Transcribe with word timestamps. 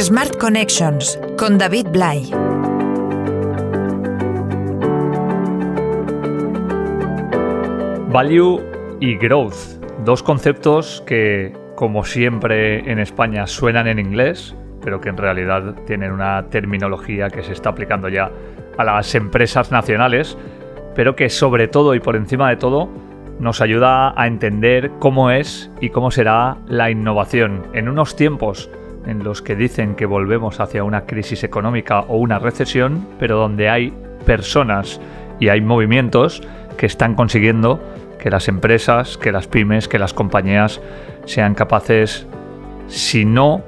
Smart 0.00 0.38
Connections 0.38 1.20
con 1.38 1.56
David 1.56 1.86
Bly. 1.92 2.30
Value 8.08 8.60
y 8.98 9.16
growth, 9.16 9.54
dos 10.04 10.24
conceptos 10.24 11.00
que, 11.06 11.52
como 11.76 12.04
siempre 12.04 12.90
en 12.90 12.98
España, 12.98 13.46
suenan 13.46 13.86
en 13.86 14.00
inglés, 14.00 14.56
pero 14.82 15.00
que 15.00 15.10
en 15.10 15.16
realidad 15.16 15.76
tienen 15.86 16.10
una 16.10 16.48
terminología 16.50 17.30
que 17.30 17.44
se 17.44 17.52
está 17.52 17.70
aplicando 17.70 18.08
ya 18.08 18.32
a 18.76 18.82
las 18.82 19.14
empresas 19.14 19.70
nacionales, 19.70 20.36
pero 20.96 21.14
que 21.14 21.28
sobre 21.28 21.68
todo 21.68 21.94
y 21.94 22.00
por 22.00 22.16
encima 22.16 22.50
de 22.50 22.56
todo 22.56 22.88
nos 23.38 23.60
ayuda 23.60 24.12
a 24.20 24.26
entender 24.26 24.90
cómo 24.98 25.30
es 25.30 25.70
y 25.80 25.90
cómo 25.90 26.10
será 26.10 26.56
la 26.66 26.90
innovación 26.90 27.62
en 27.74 27.88
unos 27.88 28.16
tiempos 28.16 28.68
en 29.06 29.24
los 29.24 29.42
que 29.42 29.56
dicen 29.56 29.94
que 29.94 30.06
volvemos 30.06 30.60
hacia 30.60 30.84
una 30.84 31.02
crisis 31.02 31.44
económica 31.44 32.00
o 32.00 32.16
una 32.16 32.38
recesión, 32.38 33.06
pero 33.18 33.36
donde 33.36 33.68
hay 33.68 33.92
personas 34.24 35.00
y 35.40 35.48
hay 35.48 35.60
movimientos 35.60 36.42
que 36.76 36.86
están 36.86 37.14
consiguiendo 37.14 37.80
que 38.18 38.30
las 38.30 38.48
empresas, 38.48 39.18
que 39.18 39.32
las 39.32 39.46
pymes, 39.46 39.88
que 39.88 39.98
las 39.98 40.14
compañías 40.14 40.80
sean 41.26 41.54
capaces, 41.54 42.26
si 42.88 43.24
no 43.24 43.62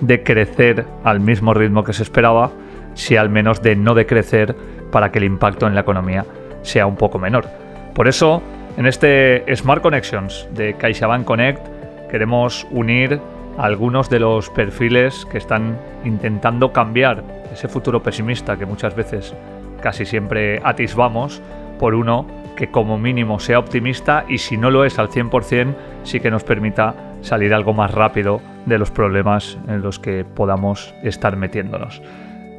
de 0.00 0.22
crecer 0.22 0.84
al 1.04 1.20
mismo 1.20 1.54
ritmo 1.54 1.82
que 1.82 1.92
se 1.92 2.02
esperaba, 2.02 2.50
si 2.94 3.16
al 3.16 3.28
menos 3.28 3.62
de 3.62 3.76
no 3.76 3.94
decrecer 3.94 4.54
para 4.92 5.10
que 5.10 5.18
el 5.18 5.24
impacto 5.24 5.66
en 5.66 5.74
la 5.74 5.80
economía 5.80 6.24
sea 6.62 6.86
un 6.86 6.96
poco 6.96 7.18
menor. 7.18 7.46
Por 7.94 8.08
eso, 8.08 8.42
en 8.76 8.86
este 8.86 9.44
Smart 9.56 9.82
Connections 9.82 10.48
de 10.54 10.74
CaixaBank 10.74 11.24
Connect 11.24 11.66
queremos 12.10 12.66
unir 12.70 13.20
algunos 13.58 14.08
de 14.08 14.20
los 14.20 14.50
perfiles 14.50 15.26
que 15.26 15.38
están 15.38 15.78
intentando 16.04 16.72
cambiar 16.72 17.24
ese 17.52 17.68
futuro 17.68 18.02
pesimista 18.02 18.56
que 18.56 18.66
muchas 18.66 18.94
veces 18.94 19.34
casi 19.82 20.06
siempre 20.06 20.60
atisbamos 20.64 21.42
por 21.78 21.94
uno 21.94 22.26
que 22.56 22.70
como 22.70 22.98
mínimo 22.98 23.40
sea 23.40 23.58
optimista 23.58 24.24
y 24.28 24.38
si 24.38 24.56
no 24.56 24.70
lo 24.70 24.84
es 24.84 24.98
al 24.98 25.08
100% 25.08 25.74
sí 26.04 26.20
que 26.20 26.30
nos 26.30 26.44
permita 26.44 26.94
salir 27.20 27.52
algo 27.52 27.74
más 27.74 27.92
rápido 27.92 28.40
de 28.66 28.78
los 28.78 28.92
problemas 28.92 29.58
en 29.66 29.82
los 29.82 29.98
que 29.98 30.24
podamos 30.24 30.94
estar 31.02 31.36
metiéndonos. 31.36 32.00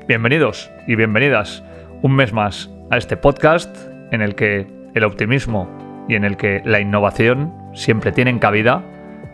Bienvenidos 0.07 0.69
y 0.85 0.95
bienvenidas 0.95 1.63
un 2.01 2.15
mes 2.15 2.33
más 2.33 2.69
a 2.89 2.97
este 2.97 3.15
podcast 3.15 3.73
en 4.11 4.21
el 4.21 4.35
que 4.35 4.67
el 4.95 5.03
optimismo 5.05 5.69
y 6.09 6.15
en 6.15 6.25
el 6.25 6.35
que 6.35 6.61
la 6.65 6.81
innovación 6.81 7.53
siempre 7.73 8.11
tienen 8.11 8.39
cabida 8.39 8.83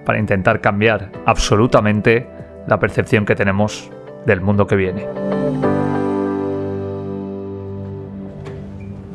para 0.05 0.19
intentar 0.19 0.61
cambiar 0.61 1.11
absolutamente 1.25 2.27
la 2.67 2.79
percepción 2.79 3.25
que 3.25 3.35
tenemos 3.35 3.89
del 4.25 4.41
mundo 4.41 4.67
que 4.67 4.75
viene. 4.75 5.07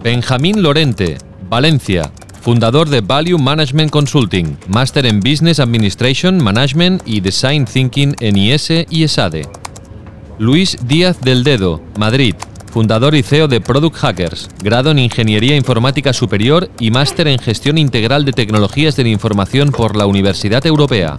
Benjamín 0.02 0.62
Lorente, 0.62 1.18
Valencia, 1.48 2.10
fundador 2.40 2.88
de 2.88 3.02
Value 3.02 3.38
Management 3.38 3.90
Consulting, 3.90 4.56
máster 4.68 5.04
en 5.04 5.20
Business 5.20 5.60
Administration, 5.60 6.42
Management 6.42 7.02
y 7.04 7.20
Design 7.20 7.66
Thinking 7.66 8.14
en 8.20 8.36
IS 8.36 8.70
y 8.88 9.04
ESADE. 9.04 9.42
Luis 10.38 10.78
Díaz 10.86 11.20
del 11.20 11.44
Dedo, 11.44 11.82
Madrid, 11.98 12.34
fundador 12.70 13.14
y 13.14 13.22
CEO 13.22 13.48
de 13.48 13.60
Product 13.60 13.96
Hackers, 13.96 14.48
grado 14.62 14.92
en 14.92 14.98
Ingeniería 14.98 15.56
Informática 15.56 16.12
Superior 16.12 16.68
y 16.78 16.90
máster 16.90 17.28
en 17.28 17.38
Gestión 17.38 17.76
Integral 17.76 18.24
de 18.24 18.32
Tecnologías 18.32 18.96
de 18.96 19.02
la 19.02 19.08
Información 19.10 19.72
por 19.72 19.96
la 19.96 20.06
Universidad 20.06 20.64
Europea. 20.64 21.18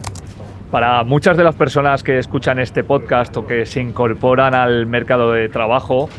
Para 0.72 1.04
muchas 1.04 1.36
de 1.36 1.44
las 1.44 1.56
personas 1.56 2.02
que 2.02 2.18
escuchan 2.18 2.58
este 2.58 2.84
podcast 2.84 3.36
o 3.36 3.46
que 3.46 3.66
se 3.66 3.82
incorporan 3.82 4.56
al 4.56 4.88
mercado 4.88 5.34
de 5.34 5.50
trabajo, 5.50 6.10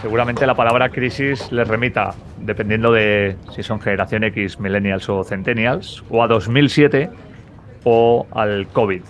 seguramente 0.00 0.46
la 0.46 0.54
palabra 0.54 0.88
crisis 0.88 1.52
les 1.52 1.68
remita, 1.68 2.14
dependiendo 2.38 2.90
de 2.90 3.36
si 3.54 3.62
son 3.62 3.80
generación 3.80 4.24
X, 4.24 4.58
millennials 4.58 5.08
o 5.10 5.22
centennials, 5.22 6.02
o 6.08 6.22
a 6.22 6.26
2007 6.28 7.10
o 7.84 8.26
al 8.32 8.66
COVID. 8.68 9.02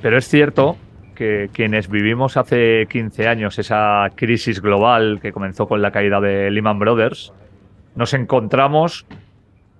Pero 0.00 0.16
es 0.16 0.28
cierto 0.28 0.76
que 1.14 1.48
quienes 1.52 1.88
vivimos 1.88 2.36
hace 2.36 2.86
15 2.90 3.28
años 3.28 3.58
esa 3.58 4.10
crisis 4.14 4.60
global 4.60 5.20
que 5.22 5.32
comenzó 5.32 5.66
con 5.66 5.80
la 5.80 5.90
caída 5.90 6.20
de 6.20 6.50
Lehman 6.50 6.78
Brothers, 6.78 7.32
nos 7.94 8.12
encontramos 8.14 9.06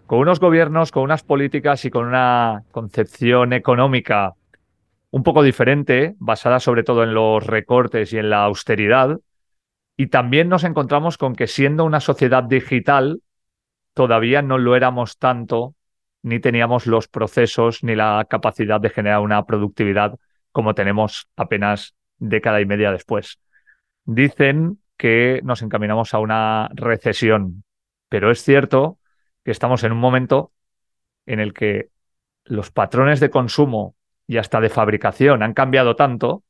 con 0.07 0.21
unos 0.21 0.41
gobiernos, 0.41 0.91
con 0.91 1.03
unas 1.03 1.23
políticas 1.23 1.85
y 1.85 1.91
con 1.91 2.07
una 2.07 2.63
concepción 2.71 3.53
económica 3.53 4.35
un 5.11 5.23
poco 5.23 5.43
diferente, 5.43 6.15
basada 6.19 6.61
sobre 6.61 6.83
todo 6.83 7.03
en 7.05 7.15
los 7.15 7.47
recortes 7.47 8.13
y 8.13 8.19
en 8.19 8.31
la 8.31 8.45
austeridad, 8.45 9.21
y 9.97 10.09
también 10.09 10.49
nos 10.49 10.65
encontramos 10.65 11.19
con 11.19 11.35
que 11.37 11.47
siendo 11.47 11.85
una 11.85 12.01
sociedad 12.01 12.43
digital, 12.43 13.21
todavía 13.93 14.43
no 14.43 14.59
lo 14.59 14.75
éramos 14.75 15.19
tanto, 15.19 15.75
ni 16.23 16.41
teníamos 16.41 16.87
los 16.87 17.07
procesos 17.07 17.85
ni 17.85 17.95
la 17.95 18.27
capacidad 18.29 18.81
de 18.81 18.91
generar 18.91 19.21
una 19.21 19.45
productividad 19.45 20.19
como 20.55 20.77
tenemos 20.77 21.27
apenas 21.35 21.97
década 22.19 22.61
y 22.61 22.65
media 22.65 22.93
después. 22.93 23.41
Dicen 24.05 24.79
que 24.97 25.41
nos 25.43 25.63
encaminamos 25.63 26.15
a 26.15 26.21
una 26.21 26.71
recesión, 26.75 27.65
pero 28.09 28.31
es 28.31 28.45
cierto 28.45 28.99
que 29.45 29.51
estamos 29.51 29.83
en 29.83 29.91
un 29.91 29.99
momento 29.99 30.53
en 31.27 31.41
el 31.41 31.53
que 31.55 31.89
los 32.45 32.71
patrones 32.71 33.19
de 33.19 33.31
consumo 33.31 33.97
y 34.29 34.37
hasta 34.37 34.61
de 34.61 34.69
fabricación 34.69 35.43
han 35.43 35.55
cambiado 35.55 35.97
tanto 35.97 36.45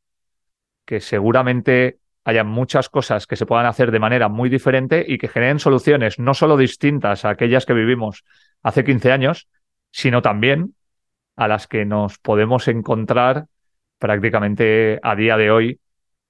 que 0.85 1.01
seguramente 1.01 1.99
haya 2.25 2.45
muchas 2.45 2.91
cosas 2.91 3.27
que 3.27 3.37
se 3.37 3.47
puedan 3.47 3.65
hacer 3.65 3.91
de 3.91 4.01
manera 4.01 4.29
muy 4.29 4.51
diferente 4.51 5.03
y 5.09 5.17
que 5.17 5.29
generen 5.29 5.61
soluciones 5.61 6.19
no 6.19 6.35
solo 6.35 6.59
distintas 6.59 7.25
a 7.25 7.31
aquellas 7.31 7.65
que 7.65 7.73
vivimos 7.73 8.23
hace 8.63 8.85
15 8.85 9.13
años, 9.13 9.49
sino 9.93 10.21
también 10.21 10.75
a 11.37 11.49
las 11.49 11.67
que 11.67 11.87
nos 11.87 12.19
podemos 12.19 12.69
encontrar 12.69 13.47
prácticamente 14.05 15.01
a 15.03 15.17
día 15.17 15.39
de 15.39 15.51
hoy 15.51 15.81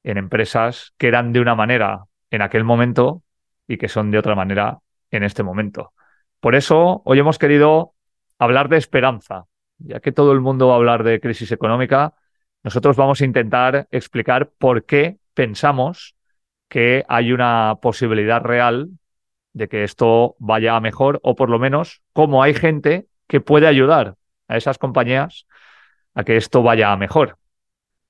en 0.04 0.16
empresas 0.16 0.94
que 0.96 1.08
eran 1.08 1.32
de 1.32 1.40
una 1.40 1.56
manera 1.56 2.04
en 2.30 2.40
aquel 2.40 2.62
momento 2.62 3.24
y 3.66 3.78
que 3.78 3.88
son 3.88 4.12
de 4.12 4.18
otra 4.18 4.36
manera 4.36 4.78
en 5.10 5.24
este 5.24 5.42
momento. 5.42 5.92
Por 6.38 6.54
eso 6.54 7.02
hoy 7.04 7.18
hemos 7.18 7.36
querido 7.36 7.94
hablar 8.38 8.68
de 8.68 8.76
esperanza, 8.76 9.46
ya 9.78 9.98
que 9.98 10.12
todo 10.12 10.30
el 10.30 10.40
mundo 10.40 10.68
va 10.68 10.74
a 10.74 10.76
hablar 10.76 11.02
de 11.02 11.18
crisis 11.18 11.50
económica, 11.50 12.14
nosotros 12.62 12.96
vamos 12.96 13.20
a 13.20 13.24
intentar 13.24 13.88
explicar 13.90 14.52
por 14.56 14.84
qué 14.84 15.16
pensamos 15.34 16.14
que 16.68 17.04
hay 17.08 17.32
una 17.32 17.78
posibilidad 17.82 18.40
real 18.40 18.90
de 19.52 19.66
que 19.66 19.82
esto 19.82 20.36
vaya 20.38 20.76
a 20.76 20.80
mejor 20.80 21.18
o 21.24 21.34
por 21.34 21.50
lo 21.50 21.58
menos 21.58 22.02
cómo 22.12 22.40
hay 22.40 22.54
gente 22.54 23.08
que 23.26 23.40
puede 23.40 23.66
ayudar 23.66 24.14
a 24.46 24.56
esas 24.56 24.78
compañías 24.78 25.48
a 26.14 26.22
que 26.22 26.36
esto 26.36 26.62
vaya 26.62 26.92
a 26.92 26.96
mejor. 26.96 27.36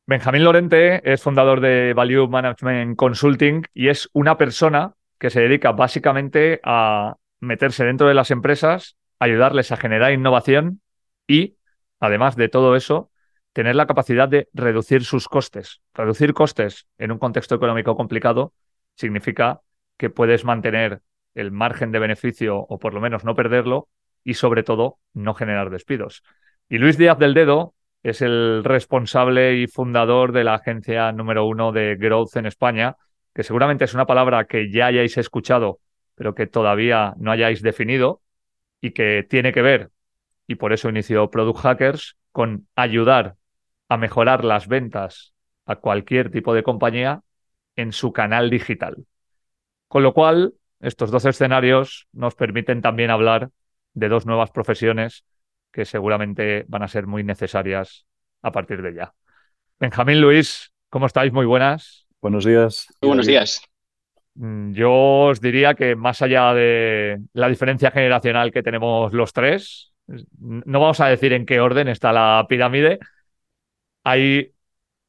Benjamín 0.07 0.45
Lorente 0.45 1.01
es 1.11 1.23
fundador 1.23 1.63
de 1.63 1.95
Value 1.95 2.29
Management 2.29 2.95
Consulting 2.95 3.63
y 3.73 3.89
es 3.89 4.11
una 4.13 4.37
persona 4.37 4.93
que 5.19 5.31
se 5.31 5.41
dedica 5.41 5.73
básicamente 5.73 6.61
a 6.63 7.17
meterse 7.41 7.87
dentro 7.87 8.07
de 8.07 8.13
las 8.13 8.31
empresas, 8.31 8.99
ayudarles 9.19 9.73
a 9.73 9.79
generar 9.79 10.13
innovación 10.13 10.83
y, 11.27 11.57
además 12.01 12.37
de 12.37 12.51
todo 12.51 12.77
eso, 12.77 13.11
tener 13.55 13.77
la 13.77 13.87
capacidad 13.87 14.29
de 14.29 14.51
reducir 14.53 15.05
sus 15.05 15.27
costes. 15.27 15.81
Reducir 15.95 16.35
costes 16.35 16.87
en 16.99 17.11
un 17.11 17.19
contexto 17.19 17.55
económico 17.55 17.97
complicado 17.97 18.53
significa 18.97 19.63
que 19.97 20.11
puedes 20.11 20.45
mantener 20.45 21.01
el 21.35 21.51
margen 21.51 21.93
de 21.93 22.01
beneficio 22.01 22.59
o 22.59 22.79
por 22.79 22.93
lo 22.93 23.01
menos 23.01 23.25
no 23.25 23.35
perderlo 23.35 23.89
y 24.23 24.35
sobre 24.35 24.65
todo 24.65 24.99
no 25.15 25.33
generar 25.33 25.71
despidos. 25.71 26.23
Y 26.69 26.77
Luis 26.77 26.99
Díaz 26.99 27.19
del 27.19 27.33
Dedo 27.33 27.75
es 28.05 28.21
el 28.21 28.63
responsable 28.63 29.57
y 29.57 29.67
fundador 29.67 30.33
de 30.33 30.45
la 30.45 30.55
agencia 30.55 31.11
número 31.11 31.47
uno 31.47 31.73
de 31.73 31.97
Growth 31.97 32.37
en 32.37 32.45
España, 32.45 32.97
que 33.35 33.43
seguramente 33.43 33.87
es 33.87 33.95
una 33.95 34.07
palabra 34.07 34.45
que 34.45 34.71
ya 34.71 34.87
hayáis 34.87 35.17
escuchado, 35.17 35.81
pero 36.15 36.35
que 36.35 36.47
todavía 36.47 37.15
no 37.17 37.33
hayáis 37.33 37.63
definido 37.63 38.21
y 38.83 38.91
que 38.91 39.27
tiene 39.29 39.53
que 39.53 39.63
ver, 39.63 39.91
y 40.47 40.57
por 40.57 40.75
eso 40.75 40.91
inició 40.91 41.31
Product 41.31 41.59
Hackers, 41.61 42.17
con 42.31 42.69
ayudar 42.77 43.37
a 43.89 43.97
mejorar 43.97 44.45
las 44.45 44.69
ventas 44.69 45.33
a 45.65 45.77
cualquier 45.77 46.31
tipo 46.31 46.53
de 46.53 46.63
compañía 46.63 47.23
en 47.75 47.93
su 47.93 48.13
canal 48.13 48.51
digital. 48.51 49.07
Con 49.89 50.03
lo 50.03 50.13
cual, 50.13 50.53
estos 50.81 51.11
dos 51.11 51.25
escenarios 51.25 52.07
nos 52.13 52.35
permiten 52.35 52.83
también 52.83 53.11
hablar 53.11 53.49
de 53.95 54.09
dos 54.11 54.27
nuevas 54.27 54.51
profesiones 54.51 55.25
que 55.75 55.85
seguramente 55.85 56.65
van 56.69 56.85
a 56.85 56.89
ser 56.89 57.09
muy 57.09 57.25
necesarias 57.25 58.07
a 58.43 58.53
partir 58.53 58.81
de 58.81 58.95
ya. 58.95 59.13
Benjamín 59.81 60.21
Luis, 60.21 60.73
¿cómo 60.89 61.07
estáis? 61.07 61.33
Muy 61.33 61.47
buenas. 61.47 62.07
Buenos 62.23 62.45
días. 62.45 62.87
Muy 63.03 63.09
buenos 63.09 63.27
días. 63.27 63.61
Mm, 64.37 64.73
yo 64.73 64.93
os 64.93 65.41
diría 65.41 65.75
que 65.75 65.97
más 65.97 66.23
allá 66.23 66.55
de 66.55 67.21
la 67.33 67.49
diferencia 67.49 67.91
generacional 67.91 68.53
que 68.53 68.63
tenemos 68.63 69.13
los 69.13 69.33
tres, 69.33 69.93
no 70.07 70.81
vamos 70.81 71.01
a 71.01 71.09
decir 71.09 71.33
en 71.33 71.45
qué 71.45 71.59
orden 71.59 71.89
está 71.89 72.13
la 72.13 72.47
pirámide, 72.49 73.01
hay 74.05 74.53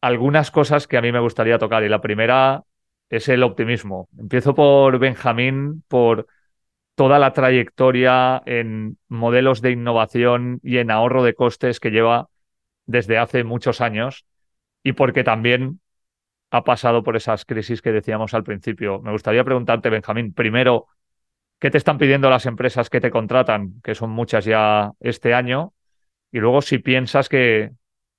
algunas 0.02 0.50
cosas 0.50 0.88
que 0.88 0.98
a 0.98 1.02
mí 1.02 1.12
me 1.12 1.20
gustaría 1.20 1.60
tocar. 1.60 1.84
Y 1.84 1.90
la 1.90 2.02
primera 2.02 2.64
es 3.10 3.30
el 3.30 3.44
optimismo. 3.44 4.10
Empiezo 4.18 4.56
por 4.56 4.98
Benjamín, 4.98 5.84
por 5.88 6.26
toda 6.96 7.20
la 7.20 7.34
trayectoria 7.34 8.42
en 8.46 8.98
modelos 9.08 9.62
de 9.62 9.72
innovación 9.72 10.60
y 10.64 10.78
en 10.78 10.92
ahorro 10.92 11.24
de 11.24 11.36
costes 11.36 11.80
que 11.80 11.92
lleva 11.92 12.30
desde 12.86 13.18
hace 13.18 13.44
muchos 13.44 13.82
años 13.82 14.26
y 14.82 14.94
porque 14.94 15.24
también 15.24 15.82
ha 16.52 16.64
pasado 16.64 17.04
por 17.04 17.16
esas 17.16 17.44
crisis 17.44 17.82
que 17.82 17.92
decíamos 17.92 18.34
al 18.34 18.44
principio. 18.44 19.02
Me 19.02 19.12
gustaría 19.12 19.44
preguntarte, 19.44 19.90
Benjamín, 19.90 20.34
primero, 20.34 20.88
¿qué 21.60 21.70
te 21.70 21.78
están 21.78 21.98
pidiendo 21.98 22.30
las 22.30 22.46
empresas 22.46 22.90
que 22.90 23.02
te 23.02 23.12
contratan, 23.12 23.82
que 23.84 23.96
son 23.96 24.12
muchas 24.12 24.46
ya 24.46 24.94
este 25.00 25.34
año? 25.34 25.74
Y 26.32 26.40
luego, 26.40 26.62
si 26.62 26.78
piensas 26.78 27.28
que 27.28 27.72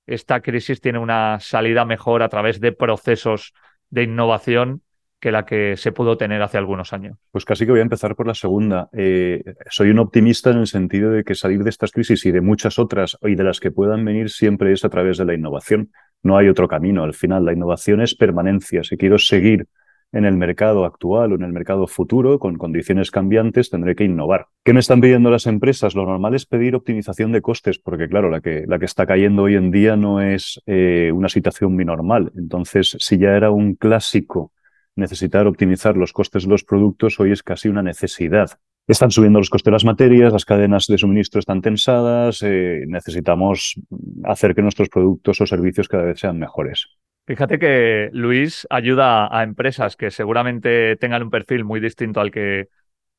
esta 0.07 0.41
crisis 0.41 0.81
tiene 0.81 0.99
una 0.99 1.41
salida 1.41 1.85
mejor 1.85 2.23
a 2.23 2.29
través 2.29 2.61
de 2.61 2.73
procesos 2.73 3.55
de 3.91 4.03
innovación 4.03 4.83
que 5.21 5.33
la 5.33 5.47
que 5.47 5.77
se 5.77 5.93
pudo 5.93 6.17
tener 6.17 6.43
hace 6.43 6.59
algunos 6.59 6.93
años. 6.93 7.19
Pues 7.31 7.45
casi 7.45 7.65
que 7.65 7.73
voy 7.73 7.81
a 7.81 7.85
empezar 7.85 8.15
por 8.15 8.27
la 8.27 8.35
segunda. 8.35 8.89
Eh, 8.93 9.43
soy 9.71 9.91
un 9.91 9.99
optimista 9.99 10.51
en 10.51 10.59
el 10.59 10.67
sentido 10.67 11.11
de 11.11 11.25
que 11.25 11.35
salir 11.35 11.65
de 11.65 11.71
estas 11.71 11.91
crisis 11.91 12.27
y 12.27 12.33
de 12.33 12.41
muchas 12.41 12.79
otras 12.79 13.17
y 13.23 13.35
de 13.35 13.45
las 13.45 13.61
que 13.61 13.71
puedan 13.71 14.05
venir 14.05 14.31
siempre 14.31 14.73
es 14.73 14.85
a 14.85 14.89
través 14.89 15.19
de 15.19 15.25
la 15.25 15.35
innovación. 15.35 15.91
No 16.23 16.37
hay 16.37 16.49
otro 16.49 16.69
camino. 16.69 17.03
Al 17.03 17.15
final, 17.15 17.45
la 17.45 17.53
innovación 17.53 18.03
es 18.03 18.15
permanencia. 18.15 18.85
Si 18.85 18.97
quiero 18.97 19.19
seguir 19.19 19.67
en 20.13 20.25
el 20.25 20.37
mercado 20.37 20.85
actual 20.85 21.33
o 21.33 21.35
en 21.35 21.43
el 21.43 21.53
mercado 21.53 21.87
futuro, 21.87 22.39
con 22.39 22.57
condiciones 22.57 23.11
cambiantes, 23.11 23.71
tendré 23.71 23.95
que 23.95 24.05
innovar. 24.05 24.47
¿Qué 24.65 24.73
me 24.73 24.81
están 24.81 25.01
pidiendo 25.01 25.31
las 25.31 25.47
empresas? 25.47 25.95
Lo 25.95 26.07
normal 26.07 26.35
es 26.35 26.47
pedir 26.47 26.75
optimización 26.75 27.33
de 27.33 27.43
costes, 27.43 27.79
porque 27.79 28.09
claro, 28.09 28.31
la 28.31 28.41
que, 28.41 28.65
la 28.67 28.79
que 28.79 28.85
está 28.85 29.07
cayendo 29.07 29.45
hoy 29.45 29.57
en 29.57 29.71
día 29.71 29.97
no 29.97 30.21
es 30.21 30.61
eh, 30.67 31.11
una 31.13 31.29
situación 31.29 31.75
muy 31.75 31.85
normal. 31.85 32.33
Entonces, 32.37 32.97
si 33.01 33.19
ya 33.19 33.31
era 33.37 33.51
un 33.51 33.75
clásico 33.75 34.53
necesitar 34.97 35.47
optimizar 35.47 35.97
los 35.97 36.13
costes 36.13 36.45
de 36.45 36.51
los 36.51 36.65
productos, 36.65 37.21
hoy 37.21 37.33
es 37.33 37.43
casi 37.43 37.69
una 37.69 37.83
necesidad. 37.83 38.51
Están 38.89 39.11
subiendo 39.11 39.39
los 39.39 39.51
costes 39.51 39.71
de 39.71 39.75
las 39.75 39.85
materias, 39.85 40.33
las 40.33 40.45
cadenas 40.45 40.87
de 40.87 40.99
suministro 40.99 41.41
están 41.41 41.61
tensadas, 41.61 42.43
eh, 42.43 42.85
necesitamos 42.87 43.81
hacer 44.25 44.55
que 44.55 44.63
nuestros 44.63 44.89
productos 44.89 45.41
o 45.41 45.47
servicios 45.47 45.89
cada 45.89 46.05
vez 46.05 46.21
sean 46.21 46.39
mejores. 46.39 46.87
Fíjate 47.27 47.59
que 47.59 48.11
Luis 48.13 48.67
ayuda 48.71 49.29
a 49.37 49.43
empresas 49.43 49.97
que 49.97 50.13
seguramente 50.13 50.97
tengan 50.97 51.25
un 51.25 51.31
perfil 51.31 51.65
muy 51.65 51.81
distinto 51.81 52.21
al 52.21 52.31
que 52.31 52.69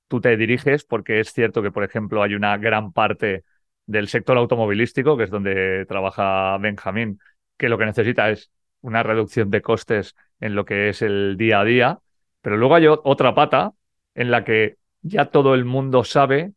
tú 0.07 0.21
te 0.21 0.38
diriges, 0.38 0.85
porque 0.85 1.19
es 1.19 1.33
cierto 1.33 1.62
que, 1.62 1.71
por 1.71 1.83
ejemplo, 1.83 2.23
hay 2.23 2.33
una 2.33 2.57
gran 2.57 2.94
parte 2.94 3.44
del 3.85 4.07
sector 4.07 4.38
automovilístico, 4.38 5.18
que 5.18 5.25
es 5.25 5.30
donde 5.30 5.85
trabaja 5.85 6.57
Benjamín, 6.59 7.19
que 7.57 7.68
lo 7.68 7.77
que 7.77 7.85
necesita 7.85 8.30
es 8.30 8.51
una 8.81 9.03
reducción 9.03 9.50
de 9.50 9.62
costes 9.62 10.15
en 10.39 10.56
lo 10.56 10.65
que 10.65 10.89
es 10.89 11.01
el 11.01 11.35
día 11.38 11.62
a 11.62 11.63
día, 11.65 12.00
pero 12.41 12.57
luego 12.57 12.75
hay 12.75 12.88
otra 12.88 13.35
pata 13.35 13.74
en 14.15 14.31
la 14.31 14.44
que 14.44 14.77
ya 15.01 15.25
todo 15.25 15.53
el 15.53 15.65
mundo 15.65 16.03
sabe 16.03 16.53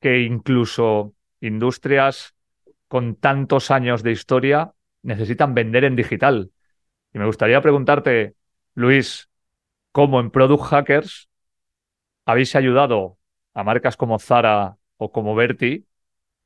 que 0.00 0.20
incluso 0.20 1.14
industrias 1.40 2.34
con 2.88 3.16
tantos 3.16 3.70
años 3.70 4.02
de 4.02 4.12
historia 4.12 4.72
necesitan 5.02 5.54
vender 5.54 5.84
en 5.84 5.96
digital. 5.96 6.50
Y 7.12 7.18
me 7.18 7.26
gustaría 7.26 7.60
preguntarte, 7.60 8.34
Luis, 8.74 9.28
¿cómo 9.92 10.20
en 10.20 10.30
Product 10.30 10.64
Hackers 10.64 11.28
habéis 12.24 12.54
ayudado 12.56 13.18
a 13.54 13.64
marcas 13.64 13.96
como 13.96 14.18
Zara 14.18 14.76
o 14.96 15.12
como 15.12 15.34
Berti, 15.34 15.85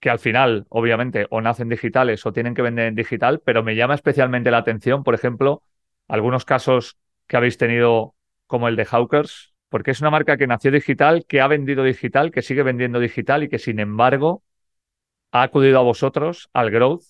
que 0.00 0.10
al 0.10 0.18
final, 0.18 0.66
obviamente, 0.70 1.26
o 1.30 1.40
nacen 1.40 1.68
digitales 1.68 2.24
o 2.26 2.32
tienen 2.32 2.54
que 2.54 2.62
vender 2.62 2.86
en 2.86 2.94
digital, 2.94 3.40
pero 3.44 3.62
me 3.62 3.76
llama 3.76 3.94
especialmente 3.94 4.50
la 4.50 4.58
atención, 4.58 5.04
por 5.04 5.14
ejemplo, 5.14 5.62
algunos 6.08 6.44
casos 6.44 6.96
que 7.26 7.36
habéis 7.36 7.58
tenido 7.58 8.14
como 8.46 8.66
el 8.66 8.76
de 8.76 8.86
Hawkers, 8.86 9.54
porque 9.68 9.92
es 9.92 10.00
una 10.00 10.10
marca 10.10 10.36
que 10.36 10.46
nació 10.46 10.72
digital, 10.72 11.24
que 11.28 11.40
ha 11.40 11.46
vendido 11.46 11.84
digital, 11.84 12.32
que 12.32 12.42
sigue 12.42 12.62
vendiendo 12.62 12.98
digital 12.98 13.44
y 13.44 13.48
que 13.48 13.58
sin 13.58 13.78
embargo 13.78 14.42
ha 15.30 15.42
acudido 15.42 15.78
a 15.78 15.82
vosotros, 15.82 16.48
al 16.52 16.70
growth, 16.70 17.04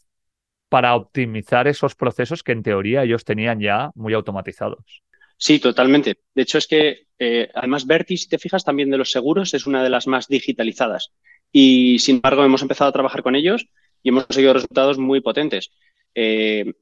para 0.68 0.94
optimizar 0.94 1.68
esos 1.68 1.94
procesos 1.94 2.42
que 2.42 2.52
en 2.52 2.62
teoría 2.62 3.02
ellos 3.02 3.24
tenían 3.24 3.60
ya 3.60 3.90
muy 3.94 4.14
automatizados. 4.14 5.02
Sí, 5.36 5.58
totalmente. 5.58 6.18
De 6.34 6.42
hecho, 6.42 6.58
es 6.58 6.66
que 6.66 7.06
eh, 7.18 7.50
además 7.54 7.86
Verti, 7.86 8.16
si 8.18 8.28
te 8.28 8.38
fijas, 8.38 8.62
también 8.62 8.90
de 8.90 8.98
los 8.98 9.10
seguros 9.10 9.54
es 9.54 9.66
una 9.66 9.82
de 9.82 9.90
las 9.90 10.06
más 10.06 10.28
digitalizadas. 10.28 11.12
Y 11.52 11.98
sin 11.98 12.16
embargo, 12.16 12.44
hemos 12.44 12.62
empezado 12.62 12.90
a 12.90 12.92
trabajar 12.92 13.22
con 13.22 13.34
ellos 13.34 13.66
y 14.02 14.10
hemos 14.10 14.26
conseguido 14.26 14.54
resultados 14.54 14.98
muy 14.98 15.20
potentes. 15.20 15.70
Eh, 16.14 16.72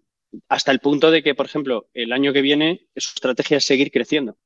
hasta 0.48 0.72
el 0.72 0.80
punto 0.80 1.10
de 1.10 1.22
que, 1.22 1.34
por 1.34 1.46
ejemplo, 1.46 1.88
el 1.94 2.12
año 2.12 2.32
que 2.32 2.42
viene 2.42 2.86
su 2.96 3.12
estrategia 3.14 3.58
es 3.58 3.64
seguir 3.64 3.90
creciendo. 3.90 4.36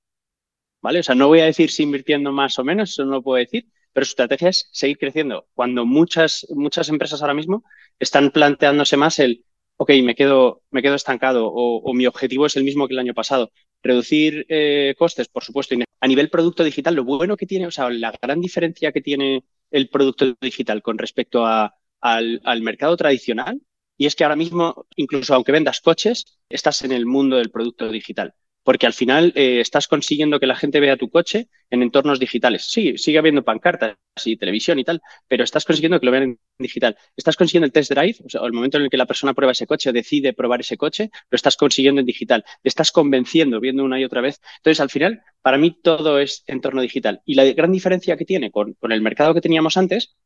¿Vale? 0.81 1.01
O 1.01 1.03
sea, 1.03 1.15
no 1.15 1.29
voy 1.29 1.41
a 1.41 1.45
decir 1.45 1.71
si 1.71 1.85
invirtiendo 1.85 2.33
más 2.33 2.59
o 2.59 2.65
menos, 2.65 2.91
eso 2.91 3.05
no 3.05 3.13
lo 3.13 3.23
puedo 3.23 3.39
decir, 3.39 3.67
pero 3.93 4.05
su 4.05 4.11
estrategia 4.11 4.49
es 4.49 4.69
seguir 4.73 4.99
creciendo. 4.99 5.47
Cuando 5.55 5.87
muchas, 5.87 6.47
muchas 6.51 6.89
empresas 6.89 7.23
ahora 7.23 7.35
mismo 7.35 7.65
están 7.99 8.31
planteándose 8.31 8.97
más 8.97 9.19
el, 9.21 9.45
ok, 9.77 9.91
me 10.03 10.15
quedo, 10.15 10.63
me 10.71 10.83
quedo 10.83 10.95
estancado 10.95 11.51
o, 11.53 11.95
mi 11.95 12.07
objetivo 12.07 12.47
es 12.47 12.57
el 12.57 12.65
mismo 12.65 12.89
que 12.89 12.95
el 12.95 13.01
año 13.01 13.15
pasado. 13.15 13.53
Reducir 13.83 14.47
eh, 14.49 14.95
costes, 14.99 15.29
por 15.29 15.45
supuesto. 15.45 15.75
A 16.01 16.09
nivel 16.09 16.31
producto 16.31 16.65
digital, 16.65 16.95
lo 16.95 17.05
bueno 17.05 17.37
que 17.37 17.47
tiene, 17.47 17.67
o 17.67 17.71
sea, 17.71 17.91
la 17.91 18.13
gran 18.21 18.41
diferencia 18.41 18.93
que 18.93 19.01
tiene 19.03 19.45
el 19.73 19.89
producto 19.89 20.37
digital 20.41 20.83
con 20.83 20.99
respecto 20.99 21.45
a, 21.47 21.75
al, 22.01 22.41
al 22.45 22.63
mercado 22.63 22.97
tradicional, 22.97 23.61
y 23.97 24.07
es 24.07 24.15
que 24.15 24.25
ahora 24.25 24.37
mismo, 24.37 24.87
incluso 24.97 25.35
aunque 25.35 25.53
vendas 25.53 25.81
coches, 25.81 26.39
estás 26.49 26.83
en 26.83 26.93
el 26.93 27.07
mundo 27.07 27.37
del 27.37 27.51
producto 27.51 27.89
digital 27.89 28.35
porque 28.63 28.87
al 28.87 28.93
final 28.93 29.33
eh, 29.35 29.61
estás 29.61 29.89
consiguiendo 29.89 30.39
que 30.39 30.47
la 30.47 30.57
gente 30.57 30.81
vea 30.81 30.97
tu 30.97 31.11
coche 31.11 31.49
en 31.71 31.83
entornos 31.83 32.21
digitales. 32.21 32.65
Sí, 32.65 32.97
sigue 32.99 33.19
habiendo 33.19 33.45
pancartas 33.45 33.97
y 34.25 34.37
televisión 34.37 34.79
y 34.79 34.85
tal, 34.85 35.01
pero 35.29 35.45
estás 35.45 35.65
consiguiendo 35.65 35.99
que 35.99 36.07
lo 36.07 36.13
vean 36.13 36.23
en 36.25 36.39
digital. 36.59 36.97
Estás 37.17 37.37
consiguiendo 37.37 37.67
el 37.67 37.73
test 37.73 37.91
drive, 37.93 38.17
o 38.25 38.29
sea, 38.29 38.43
el 38.45 38.53
momento 38.53 38.79
en 38.79 38.85
el 38.85 38.91
que 38.91 38.97
la 38.97 39.07
persona 39.07 39.35
prueba 39.35 39.53
ese 39.53 39.67
coche 39.67 39.91
o 39.91 39.93
decide 39.93 40.33
probar 40.33 40.61
ese 40.61 40.77
coche, 40.77 41.11
lo 41.31 41.37
estás 41.37 41.57
consiguiendo 41.57 42.01
en 42.01 42.07
digital. 42.07 42.45
estás 42.63 42.93
convenciendo, 42.93 43.61
viendo 43.61 43.85
una 43.85 44.01
y 44.01 44.05
otra 44.05 44.21
vez. 44.21 44.41
Entonces, 44.59 44.81
al 44.81 44.91
final, 44.91 45.23
para 45.43 45.59
mí 45.59 45.77
todo 45.83 46.19
es 46.19 46.45
entorno 46.47 46.83
digital. 46.83 47.23
Y 47.25 47.35
la 47.35 47.45
gran 47.53 47.73
diferencia 47.73 48.17
que 48.17 48.25
tiene 48.25 48.51
con 48.51 48.77
el 48.83 49.01
mercado 49.03 49.35
que 49.35 49.41
teníamos 49.41 49.77
antes 49.77 50.17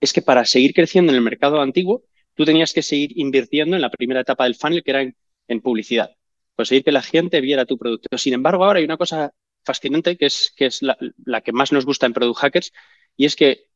es 0.00 0.12
que 0.12 0.22
para 0.22 0.44
seguir 0.44 0.74
creciendo 0.74 1.12
en 1.12 1.16
el 1.16 1.22
mercado 1.22 1.60
antiguo, 1.60 2.04
tú 2.34 2.44
tenías 2.44 2.72
que 2.72 2.82
seguir 2.82 3.18
invirtiendo 3.18 3.76
en 3.76 3.82
la 3.82 3.90
primera 3.90 4.20
etapa 4.20 4.44
del 4.44 4.54
funnel, 4.54 4.82
que 4.82 4.90
era 4.90 5.02
en 5.48 5.60
publicidad 5.60 6.15
conseguir 6.56 6.82
que 6.84 6.92
la 6.92 7.02
gente 7.02 7.40
viera 7.40 7.66
tu 7.66 7.78
producto. 7.78 8.16
Sin 8.18 8.34
embargo, 8.34 8.64
ahora 8.64 8.78
hay 8.78 8.84
una 8.84 8.96
cosa 8.96 9.32
fascinante 9.64 10.16
que 10.16 10.26
es, 10.26 10.82
la, 10.82 11.40
que 11.42 11.52
más 11.52 11.72
nos 11.72 11.84
gusta 11.84 12.06
en 12.06 12.12
Product 12.12 12.38
Hackers 12.38 12.72
y 13.16 13.26
es 13.26 13.36
que 13.36 13.66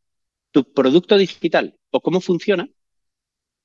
tu 0.50 0.72
producto 0.72 1.16
digital 1.18 1.78
o 1.90 2.00
cómo 2.00 2.20
funciona 2.20 2.68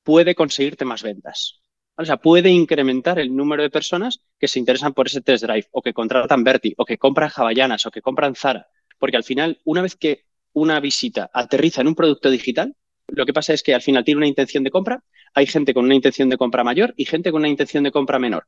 puede 0.04 0.36
conseguirte 0.36 0.86
más 0.86 1.02
ventas. 1.02 1.62
O 1.98 2.04
sea, 2.04 2.18
puede 2.18 2.50
incrementar 2.50 3.20
el 3.20 3.34
número 3.34 3.64
de 3.64 3.70
personas 3.70 4.20
que 4.38 4.50
se 4.50 4.60
interesan 4.60 4.94
por 4.94 5.08
ese 5.08 5.22
test 5.22 5.46
drive 5.46 5.68
o 5.72 5.82
que 5.82 5.94
contratan 5.94 6.44
Berti 6.44 6.74
o 6.78 6.84
que 6.86 6.98
compran 6.98 7.32
Havayanas 7.34 7.86
o 7.86 7.92
que 7.92 8.02
compran 8.02 8.36
Zara. 8.36 8.68
Porque 9.00 9.18
al 9.18 9.24
final, 9.24 9.60
una 9.64 9.82
vez 9.82 9.96
que 9.96 10.26
una 10.54 10.80
visita 10.80 11.30
aterriza 11.34 11.82
en 11.82 11.88
un 11.88 11.96
producto 11.96 12.30
digital, 12.30 12.76
lo 13.08 13.26
que 13.26 13.34
pasa 13.34 13.54
es 13.54 13.64
que 13.64 13.74
al 13.74 13.82
final 13.82 14.04
tiene 14.04 14.18
una 14.18 14.28
intención 14.28 14.64
de 14.64 14.72
compra, 14.72 15.04
hay 15.34 15.48
gente 15.48 15.74
con 15.74 15.86
una 15.86 15.96
intención 15.96 16.30
de 16.30 16.38
compra 16.38 16.64
mayor 16.64 16.94
y 16.98 17.06
gente 17.06 17.32
con 17.32 17.42
una 17.42 17.50
intención 17.50 17.84
de 17.84 17.92
compra 17.92 18.20
menor 18.20 18.46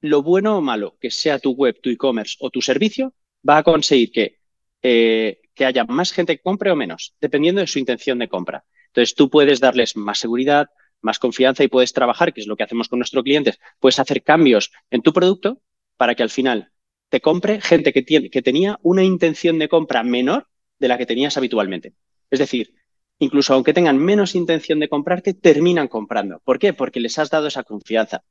lo 0.00 0.22
bueno 0.22 0.58
o 0.58 0.60
malo 0.60 0.96
que 1.00 1.10
sea 1.10 1.38
tu 1.38 1.52
web, 1.52 1.80
tu 1.80 1.90
e-commerce 1.90 2.36
o 2.40 2.50
tu 2.50 2.60
servicio, 2.62 3.14
va 3.48 3.58
a 3.58 3.62
conseguir 3.62 4.12
que, 4.12 4.38
eh, 4.82 5.40
que 5.54 5.64
haya 5.64 5.84
más 5.84 6.12
gente 6.12 6.36
que 6.36 6.42
compre 6.42 6.70
o 6.70 6.76
menos, 6.76 7.14
dependiendo 7.20 7.60
de 7.60 7.66
su 7.66 7.78
intención 7.78 8.18
de 8.18 8.28
compra. 8.28 8.64
Entonces, 8.86 9.14
tú 9.14 9.28
puedes 9.30 9.60
darles 9.60 9.96
más 9.96 10.18
seguridad, 10.18 10.68
más 11.00 11.18
confianza 11.18 11.64
y 11.64 11.68
puedes 11.68 11.92
trabajar, 11.92 12.32
que 12.32 12.40
es 12.40 12.46
lo 12.46 12.56
que 12.56 12.64
hacemos 12.64 12.88
con 12.88 12.98
nuestros 12.98 13.24
clientes, 13.24 13.58
puedes 13.78 13.98
hacer 13.98 14.22
cambios 14.22 14.70
en 14.90 15.02
tu 15.02 15.12
producto 15.12 15.60
para 15.96 16.14
que 16.14 16.22
al 16.22 16.30
final 16.30 16.72
te 17.08 17.20
compre 17.20 17.60
gente 17.60 17.92
que, 17.92 18.04
que 18.04 18.42
tenía 18.42 18.78
una 18.82 19.04
intención 19.04 19.58
de 19.58 19.68
compra 19.68 20.02
menor 20.02 20.48
de 20.78 20.88
la 20.88 20.98
que 20.98 21.06
tenías 21.06 21.36
habitualmente. 21.36 21.94
Es 22.30 22.38
decir, 22.38 22.74
incluso 23.18 23.54
aunque 23.54 23.72
tengan 23.72 23.98
menos 23.98 24.34
intención 24.34 24.78
de 24.78 24.88
comprarte, 24.88 25.34
terminan 25.34 25.88
comprando. 25.88 26.40
¿Por 26.44 26.58
qué? 26.58 26.72
Porque 26.72 27.00
les 27.00 27.18
has 27.18 27.30
dado 27.30 27.46
esa 27.46 27.64
confianza 27.64 28.24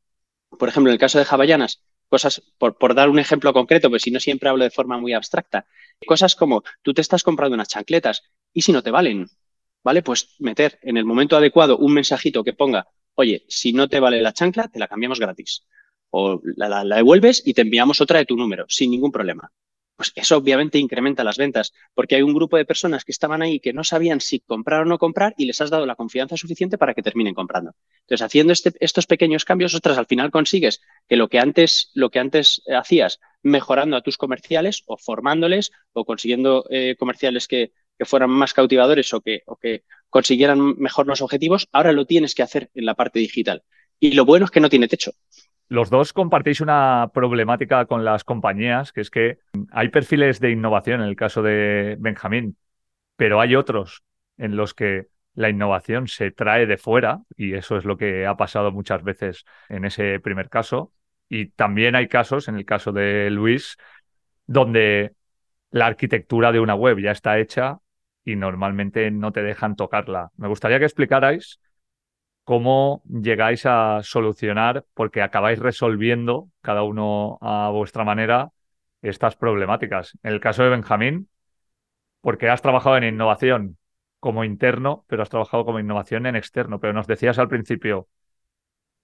por 0.50 0.70
ejemplo, 0.70 0.92
en 0.92 0.94
el 0.94 1.00
caso 1.00 1.20
de 1.20 1.26
Havayanas, 1.30 1.84
cosas, 2.10 2.42
por, 2.58 2.78
por, 2.78 2.96
dar 2.96 3.10
un 3.10 3.20
ejemplo 3.20 3.54
concreto, 3.54 3.90
pues 3.90 4.04
si 4.04 4.12
no 4.12 4.20
siempre 4.20 4.50
hablo 4.50 4.64
de 4.64 4.72
forma 4.72 4.98
muy 4.98 5.14
abstracta, 5.14 5.68
cosas 6.06 6.36
como 6.36 6.64
tú 6.82 6.94
te 6.94 7.02
estás 7.02 7.24
comprando 7.24 7.56
unas 7.56 7.68
chancletas 7.68 8.24
y 8.54 8.62
si 8.62 8.72
no 8.72 8.82
te 8.82 8.92
valen, 8.92 9.28
¿vale? 9.84 10.02
Pues 10.02 10.36
meter 10.40 10.80
en 10.82 10.98
el 10.98 11.06
momento 11.06 11.38
adecuado 11.38 11.78
un 11.78 11.94
mensajito 11.94 12.44
que 12.44 12.54
ponga, 12.54 12.88
oye, 13.16 13.46
si 13.48 13.74
no 13.74 13.88
te 13.88 14.00
vale 14.00 14.22
la 14.22 14.34
chancla, 14.34 14.68
te 14.68 14.80
la 14.80 14.88
cambiamos 14.88 15.20
gratis. 15.20 15.66
O 16.10 16.42
la, 16.56 16.84
la, 16.84 16.96
devuelves 16.96 17.44
y 17.46 17.54
te 17.54 17.62
enviamos 17.62 18.00
otra 18.00 18.20
de 18.20 18.26
tu 18.26 18.38
número, 18.38 18.66
sin 18.70 18.92
ningún 18.92 19.12
problema. 19.12 19.52
Pues 19.98 20.14
eso 20.16 20.38
obviamente 20.38 20.78
incrementa 20.78 21.24
las 21.24 21.38
ventas, 21.38 21.74
porque 21.96 22.16
hay 22.16 22.22
un 22.22 22.34
grupo 22.34 22.56
de 22.56 22.66
personas 22.66 23.04
que 23.04 23.12
estaban 23.12 23.42
ahí 23.42 23.60
que 23.60 23.74
no 23.74 23.84
sabían 23.84 24.22
si 24.22 24.40
comprar 24.40 24.82
o 24.82 24.86
no 24.86 25.00
comprar 25.00 25.34
y 25.38 25.46
les 25.46 25.60
has 25.60 25.72
dado 25.72 25.88
la 25.88 25.96
confianza 25.96 26.38
suficiente 26.38 26.78
para 26.78 26.94
que 26.94 27.02
terminen 27.02 27.34
comprando. 27.34 27.74
Entonces, 28.02 28.24
haciendo 28.24 28.54
este, 28.54 28.74
estos 28.80 29.08
pequeños 29.08 29.44
cambios, 29.44 29.74
ostras, 29.74 29.98
al 29.98 30.06
final 30.06 30.30
consigues 30.30 30.82
que 31.10 31.18
lo 31.18 31.28
que 31.28 31.40
antes, 31.40 31.90
lo 31.96 32.12
que 32.12 32.20
antes 32.20 32.62
hacías 32.74 33.20
mejorando 33.42 33.98
a 33.98 34.02
tus 34.02 34.18
comerciales 34.18 34.84
o 34.86 34.98
formándoles 34.98 35.72
o 35.94 36.06
consiguiendo 36.06 36.66
eh, 36.70 36.96
comerciales 36.98 37.48
que, 37.48 37.72
fueran 38.02 38.30
más 38.30 38.54
cautivadores 38.54 39.12
o 39.16 39.22
que, 39.22 39.42
o 39.48 39.56
que 39.56 39.84
consiguieran 40.12 40.78
mejor 40.78 41.08
los 41.08 41.22
objetivos, 41.22 41.68
ahora 41.72 41.92
lo 41.94 42.06
tienes 42.06 42.36
que 42.36 42.44
hacer 42.44 42.70
en 42.76 42.86
la 42.86 42.94
parte 42.94 43.18
digital. 43.18 43.64
Y 44.00 44.12
lo 44.12 44.24
bueno 44.24 44.46
es 44.46 44.52
que 44.52 44.60
no 44.60 44.70
tiene 44.70 44.88
techo. 44.88 45.14
Los 45.70 45.90
dos 45.90 46.14
compartís 46.14 46.62
una 46.62 47.12
problemática 47.14 47.86
con 47.86 48.06
las 48.06 48.24
compañías, 48.24 48.94
que 48.94 49.02
es 49.02 49.10
que 49.10 49.40
hay 49.72 49.90
perfiles 49.90 50.40
de 50.40 50.52
innovación 50.52 51.02
en 51.02 51.08
el 51.08 51.16
caso 51.16 51.42
de 51.42 51.98
Benjamín, 52.00 52.58
pero 53.18 53.42
hay 53.42 53.56
otros 53.56 54.04
en 54.38 54.56
los 54.56 54.74
que 54.74 55.08
la 55.34 55.50
innovación 55.50 56.08
se 56.08 56.32
trae 56.32 56.66
de 56.66 56.78
fuera, 56.78 57.20
y 57.36 57.54
eso 57.54 57.78
es 57.78 57.86
lo 57.86 57.98
que 57.98 58.26
ha 58.26 58.38
pasado 58.38 58.72
muchas 58.72 59.04
veces 59.04 59.46
en 59.70 59.86
ese 59.86 60.20
primer 60.20 60.50
caso. 60.50 60.94
Y 61.30 61.50
también 61.50 61.96
hay 61.96 62.08
casos, 62.08 62.48
en 62.48 62.56
el 62.56 62.66
caso 62.66 62.94
de 62.94 63.30
Luis, 63.30 63.78
donde 64.46 65.14
la 65.70 65.86
arquitectura 65.86 66.52
de 66.52 66.60
una 66.60 66.76
web 66.76 67.00
ya 67.00 67.12
está 67.12 67.38
hecha 67.40 67.80
y 68.24 68.36
normalmente 68.36 69.12
no 69.12 69.32
te 69.32 69.44
dejan 69.44 69.76
tocarla. 69.76 70.32
Me 70.38 70.48
gustaría 70.48 70.80
que 70.80 70.86
explicarais 70.86 71.60
cómo 72.48 73.04
llegáis 73.10 73.66
a 73.66 74.00
solucionar, 74.04 74.86
porque 74.94 75.22
acabáis 75.22 75.60
resolviendo 75.60 76.48
cada 76.62 76.84
uno 76.84 77.38
a 77.42 77.70
vuestra 77.72 78.06
manera 78.06 78.52
estas 79.02 79.36
problemáticas. 79.36 80.18
En 80.24 80.32
el 80.32 80.40
caso 80.40 80.64
de 80.64 80.70
Benjamín, 80.70 81.28
porque 82.22 82.48
has 82.48 82.62
trabajado 82.62 82.96
en 82.96 83.04
innovación 83.04 83.78
como 84.22 84.46
interno, 84.46 85.04
pero 85.10 85.24
has 85.24 85.30
trabajado 85.30 85.66
como 85.66 85.82
innovación 85.82 86.26
en 86.26 86.38
externo. 86.38 86.80
Pero 86.80 86.94
nos 86.94 87.06
decías 87.06 87.38
al 87.38 87.50
principio, 87.50 88.08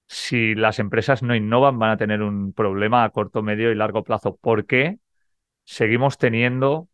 si 0.07 0.55
las 0.55 0.79
empresas 0.79 1.21
no 1.21 1.35
innovan, 1.35 1.77
van 1.77 1.91
a 1.91 1.97
tener 1.97 2.21
un 2.21 2.53
problema 2.53 3.03
a 3.03 3.09
corto, 3.09 3.43
medio 3.43 3.73
y 3.73 3.75
largo 3.75 4.05
plazo. 4.05 4.38
¿Por 4.38 4.65
qué 4.65 5.00
seguimos 5.65 6.17
teniendo 6.17 6.88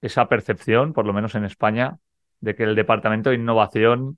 esa 0.00 0.26
percepción, 0.26 0.94
por 0.94 1.04
lo 1.04 1.12
menos 1.12 1.34
en 1.34 1.44
España, 1.44 1.98
de 2.40 2.54
que 2.54 2.62
el 2.62 2.76
Departamento 2.76 3.28
de 3.28 3.36
Innovación 3.36 4.16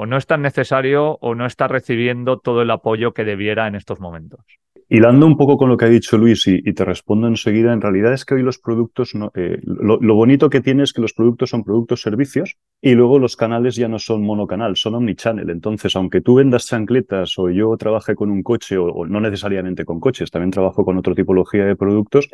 o 0.00 0.06
no 0.06 0.16
es 0.16 0.26
tan 0.26 0.40
necesario 0.40 1.18
o 1.20 1.34
no 1.34 1.44
está 1.44 1.68
recibiendo 1.68 2.38
todo 2.38 2.62
el 2.62 2.70
apoyo 2.70 3.12
que 3.12 3.22
debiera 3.22 3.66
en 3.66 3.74
estos 3.74 4.00
momentos. 4.00 4.40
Hilando 4.88 5.26
un 5.26 5.36
poco 5.36 5.58
con 5.58 5.68
lo 5.68 5.76
que 5.76 5.84
ha 5.84 5.88
dicho 5.88 6.16
Luis 6.16 6.46
y, 6.46 6.62
te 6.72 6.86
respondo 6.86 7.28
enseguida, 7.28 7.74
en 7.74 7.82
realidad 7.82 8.14
es 8.14 8.24
que 8.24 8.34
hoy 8.34 8.42
los 8.42 8.58
productos, 8.58 9.12
eh, 9.34 9.60
lo, 9.62 10.14
bonito 10.14 10.48
que 10.48 10.62
tiene 10.62 10.84
es 10.84 10.94
que 10.94 11.02
los 11.02 11.12
productos 11.12 11.50
son 11.50 11.64
productos 11.64 12.00
servicios 12.00 12.56
y 12.80 12.94
luego 12.94 13.18
los 13.18 13.36
canales 13.36 13.76
ya 13.76 13.88
no 13.88 13.98
son 13.98 14.22
monocanal, 14.22 14.74
son 14.74 14.94
omnichannel. 14.94 15.50
Entonces, 15.50 15.94
aunque 15.94 16.22
tú 16.22 16.36
vendas 16.36 16.66
chancletas 16.66 17.38
o 17.38 17.50
yo 17.50 17.76
trabaje 17.76 18.14
con 18.14 18.30
un 18.30 18.42
coche 18.42 18.78
o, 18.78 19.06
no 19.06 19.20
necesariamente 19.20 19.84
con 19.84 20.00
coches, 20.00 20.30
también 20.30 20.50
trabajo 20.50 20.82
con 20.82 20.96
otra 20.96 21.14
tipología 21.14 21.66
de 21.66 21.76
productos, 21.76 22.30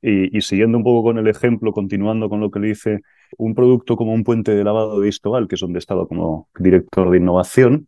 y, 0.00 0.40
siguiendo 0.40 0.78
un 0.78 0.84
poco 0.84 1.02
con 1.02 1.18
el 1.18 1.26
ejemplo, 1.26 1.72
continuando 1.72 2.28
con 2.28 2.40
lo 2.40 2.50
que 2.50 2.60
le 2.60 2.68
dice, 2.68 3.00
un 3.36 3.54
producto 3.54 3.96
como 3.96 4.12
un 4.12 4.24
puente 4.24 4.54
de 4.54 4.64
lavado 4.64 5.00
de 5.00 5.08
Istoval, 5.08 5.48
que 5.48 5.56
es 5.56 5.60
donde 5.60 5.78
estaba 5.78 6.06
como 6.06 6.48
director 6.58 7.10
de 7.10 7.18
innovación, 7.18 7.86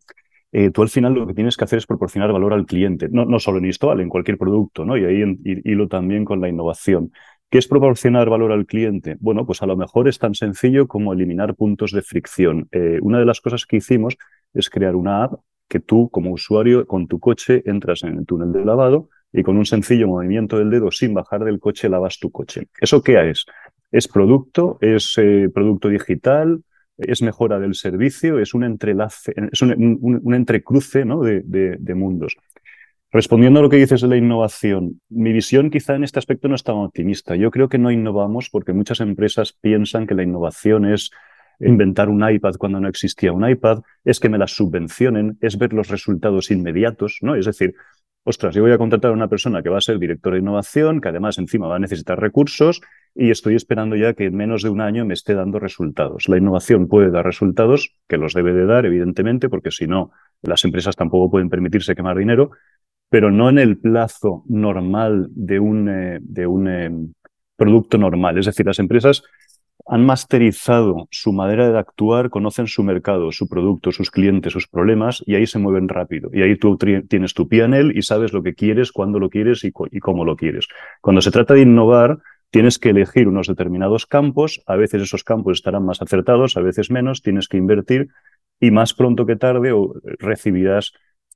eh, 0.51 0.69
tú 0.71 0.81
al 0.81 0.89
final 0.89 1.13
lo 1.13 1.25
que 1.25 1.33
tienes 1.33 1.55
que 1.55 1.63
hacer 1.63 1.77
es 1.77 1.87
proporcionar 1.87 2.33
valor 2.33 2.53
al 2.53 2.65
cliente, 2.65 3.07
no, 3.09 3.25
no 3.25 3.39
solo 3.39 3.59
en 3.59 3.65
Istoval, 3.65 4.01
en 4.01 4.09
cualquier 4.09 4.37
producto, 4.37 4.83
¿no? 4.83 4.97
Y 4.97 5.05
ahí 5.05 5.23
hilo 5.43 5.87
también 5.87 6.25
con 6.25 6.41
la 6.41 6.49
innovación. 6.49 7.11
¿Qué 7.49 7.57
es 7.57 7.67
proporcionar 7.67 8.29
valor 8.29 8.51
al 8.51 8.65
cliente? 8.65 9.17
Bueno, 9.19 9.45
pues 9.45 9.61
a 9.61 9.65
lo 9.65 9.75
mejor 9.75 10.07
es 10.07 10.19
tan 10.19 10.35
sencillo 10.35 10.87
como 10.87 11.13
eliminar 11.13 11.55
puntos 11.55 11.91
de 11.91 12.01
fricción. 12.01 12.67
Eh, 12.71 12.99
una 13.01 13.19
de 13.19 13.25
las 13.25 13.41
cosas 13.41 13.65
que 13.65 13.77
hicimos 13.77 14.17
es 14.53 14.69
crear 14.69 14.95
una 14.95 15.23
app 15.23 15.41
que 15.67 15.79
tú 15.79 16.09
como 16.09 16.31
usuario 16.31 16.85
con 16.85 17.07
tu 17.07 17.19
coche 17.19 17.61
entras 17.65 18.03
en 18.03 18.19
el 18.19 18.25
túnel 18.25 18.51
de 18.51 18.65
lavado 18.65 19.09
y 19.33 19.43
con 19.43 19.57
un 19.57 19.65
sencillo 19.65 20.07
movimiento 20.07 20.57
del 20.57 20.69
dedo 20.69 20.91
sin 20.91 21.13
bajar 21.13 21.43
del 21.43 21.59
coche 21.59 21.89
lavas 21.89 22.19
tu 22.19 22.31
coche. 22.31 22.67
¿Eso 22.79 23.01
qué 23.01 23.29
es? 23.29 23.45
Es 23.91 24.07
producto, 24.07 24.77
es 24.81 25.17
eh, 25.17 25.49
producto 25.53 25.89
digital, 25.89 26.63
es 26.97 27.21
mejora 27.21 27.59
del 27.59 27.75
servicio, 27.75 28.39
es 28.39 28.53
un 28.53 28.63
entrelace, 28.63 29.33
es 29.51 29.61
un, 29.61 30.33
entrecruce 30.33 31.03
de, 31.03 31.77
de, 31.79 31.95
mundos. 31.95 32.37
Respondiendo 33.11 33.59
a 33.59 33.63
lo 33.63 33.69
que 33.69 33.77
dices 33.77 34.01
de 34.01 34.07
la 34.07 34.17
innovación, 34.17 35.01
mi 35.09 35.33
visión 35.33 35.69
quizá 35.69 35.95
en 35.95 36.03
este 36.03 36.19
aspecto 36.19 36.47
no 36.47 36.55
es 36.55 36.63
tan 36.63 36.75
optimista. 36.75 37.35
Yo 37.35 37.51
creo 37.51 37.69
que 37.69 37.77
no 37.77 37.91
innovamos 37.91 38.49
porque 38.49 38.73
muchas 38.73 39.01
empresas 39.01 39.51
piensan 39.53 40.07
que 40.07 40.15
la 40.15 40.23
innovación 40.23 40.85
es 40.85 41.11
inventar 41.59 42.09
un 42.09 42.27
iPad 42.27 42.55
cuando 42.57 42.79
no 42.79 42.87
existía 42.87 43.33
un 43.33 43.47
iPad, 43.47 43.81
es 44.03 44.19
que 44.19 44.29
me 44.29 44.37
las 44.37 44.51
subvencionen, 44.51 45.37
es 45.41 45.57
ver 45.57 45.73
los 45.73 45.89
resultados 45.89 46.51
inmediatos, 46.51 47.19
¿no? 47.21 47.35
Es 47.35 47.45
decir, 47.45 47.75
ostras, 48.23 48.55
yo 48.55 48.61
voy 48.61 48.71
a 48.71 48.77
contratar 48.77 49.11
a 49.11 49.13
una 49.13 49.27
persona 49.27 49.63
que 49.63 49.69
va 49.69 49.77
a 49.77 49.81
ser 49.81 49.97
director 49.99 50.33
de 50.33 50.39
innovación, 50.39 51.01
que 51.01 51.09
además 51.09 51.37
encima 51.37 51.67
va 51.67 51.77
a 51.77 51.79
necesitar 51.79 52.19
recursos 52.19 52.81
y 53.15 53.31
estoy 53.31 53.55
esperando 53.55 53.95
ya 53.95 54.13
que 54.13 54.25
en 54.25 54.35
menos 54.35 54.63
de 54.63 54.69
un 54.69 54.81
año 54.81 55.05
me 55.05 55.13
esté 55.13 55.33
dando 55.33 55.59
resultados. 55.59 56.29
La 56.29 56.37
innovación 56.37 56.87
puede 56.87 57.11
dar 57.11 57.25
resultados, 57.25 57.95
que 58.07 58.17
los 58.17 58.33
debe 58.33 58.53
de 58.53 58.65
dar, 58.65 58.85
evidentemente, 58.85 59.49
porque 59.49 59.71
si 59.71 59.87
no, 59.87 60.11
las 60.41 60.63
empresas 60.65 60.95
tampoco 60.95 61.31
pueden 61.31 61.49
permitirse 61.49 61.95
quemar 61.95 62.17
dinero, 62.17 62.51
pero 63.09 63.31
no 63.31 63.49
en 63.49 63.59
el 63.59 63.77
plazo 63.77 64.43
normal 64.47 65.27
de 65.31 65.59
un, 65.59 65.89
eh, 65.89 66.19
de 66.21 66.47
un 66.47 66.67
eh, 66.67 66.91
producto 67.57 67.97
normal. 67.97 68.37
Es 68.37 68.45
decir, 68.45 68.65
las 68.65 68.79
empresas 68.79 69.23
han 69.87 70.05
masterizado 70.05 71.07
su 71.11 71.33
manera 71.33 71.69
de 71.69 71.77
actuar, 71.77 72.29
conocen 72.29 72.67
su 72.67 72.83
mercado, 72.83 73.31
su 73.31 73.47
producto, 73.47 73.91
sus 73.91 74.11
clientes, 74.11 74.53
sus 74.53 74.67
problemas 74.67 75.23
y 75.25 75.35
ahí 75.35 75.47
se 75.47 75.59
mueven 75.59 75.87
rápido. 75.87 76.29
Y 76.33 76.41
ahí 76.41 76.57
tú 76.57 76.77
tienes 76.77 77.33
tu 77.33 77.47
PNL 77.47 77.91
y 77.95 78.01
sabes 78.01 78.33
lo 78.33 78.43
que 78.43 78.53
quieres, 78.53 78.91
cuándo 78.91 79.19
lo 79.19 79.29
quieres 79.29 79.63
y, 79.63 79.71
cómo 79.71 80.25
lo 80.25 80.35
quieres. 80.35 80.67
Cuando 81.01 81.21
se 81.21 81.31
trata 81.31 81.53
de 81.53 81.61
innovar, 81.61 82.19
tienes 82.49 82.79
que 82.79 82.89
elegir 82.89 83.27
unos 83.27 83.47
determinados 83.47 84.05
campos, 84.05 84.61
a 84.65 84.75
veces 84.75 85.01
esos 85.01 85.23
campos 85.23 85.53
estarán 85.53 85.85
más 85.85 86.01
acertados, 86.01 86.57
a 86.57 86.61
veces 86.61 86.91
menos, 86.91 87.21
tienes 87.21 87.47
que 87.47 87.57
invertir 87.57 88.09
y 88.59 88.71
más 88.71 88.93
pronto 88.93 89.25
que 89.25 89.35
tarde 89.35 89.73
recibirás 90.19 90.93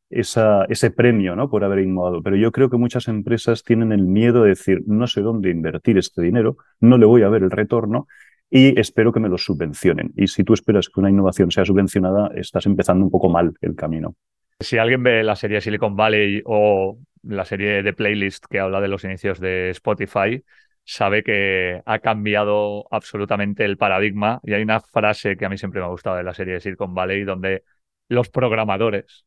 esa, 0.10 0.66
ese 0.66 0.92
premio 0.92 1.36
¿no? 1.36 1.50
por 1.50 1.64
haber 1.64 1.80
innovado. 1.80 2.22
Pero 2.22 2.36
yo 2.36 2.52
creo 2.52 2.70
que 2.70 2.78
muchas 2.78 3.08
empresas 3.08 3.64
tienen 3.64 3.92
el 3.92 4.04
miedo 4.04 4.44
de 4.44 4.50
decir, 4.50 4.84
no 4.86 5.08
sé 5.08 5.22
dónde 5.22 5.50
invertir 5.50 5.98
este 5.98 6.22
dinero, 6.22 6.58
no 6.80 6.98
le 6.98 7.06
voy 7.06 7.24
a 7.24 7.30
ver 7.30 7.44
el 7.44 7.52
retorno 7.52 8.08
y 8.56 8.80
espero 8.80 9.12
que 9.12 9.20
me 9.20 9.28
lo 9.28 9.38
subvencionen. 9.38 10.14
Y 10.16 10.28
si 10.28 10.46
tú 10.46 10.54
esperas 10.54 10.88
que 10.88 11.02
una 11.02 11.10
innovación 11.10 11.52
sea 11.52 11.66
subvencionada, 11.66 12.32
estás 12.36 12.66
empezando 12.66 13.04
un 13.04 13.12
poco 13.12 13.28
mal 13.28 13.54
el 13.60 13.76
camino. 13.76 14.16
Si 14.62 14.78
alguien 14.78 15.04
ve 15.04 15.26
la 15.26 15.36
serie 15.36 15.60
Silicon 15.60 15.98
Valley 15.98 16.42
o 16.46 16.98
la 17.24 17.44
serie 17.44 17.84
de 17.84 17.92
playlist 17.92 18.46
que 18.50 18.62
habla 18.62 18.80
de 18.80 18.88
los 18.88 19.04
inicios 19.04 19.42
de 19.42 19.72
Spotify, 19.72 20.42
sabe 20.86 21.22
que 21.22 21.82
ha 21.86 22.00
cambiado 22.00 22.88
absolutamente 22.92 23.66
el 23.66 23.76
paradigma. 23.76 24.40
Y 24.42 24.54
hay 24.54 24.64
una 24.64 24.80
frase 24.80 25.36
que 25.36 25.46
a 25.46 25.50
mí 25.50 25.58
siempre 25.58 25.82
me 25.82 25.88
ha 25.88 25.90
gustado 25.90 26.16
de 26.16 26.24
la 26.24 26.34
serie 26.34 26.54
de 26.54 26.62
Silicon 26.62 26.94
Valley, 26.94 27.26
donde 27.26 27.66
los 28.08 28.30
programadores 28.30 29.26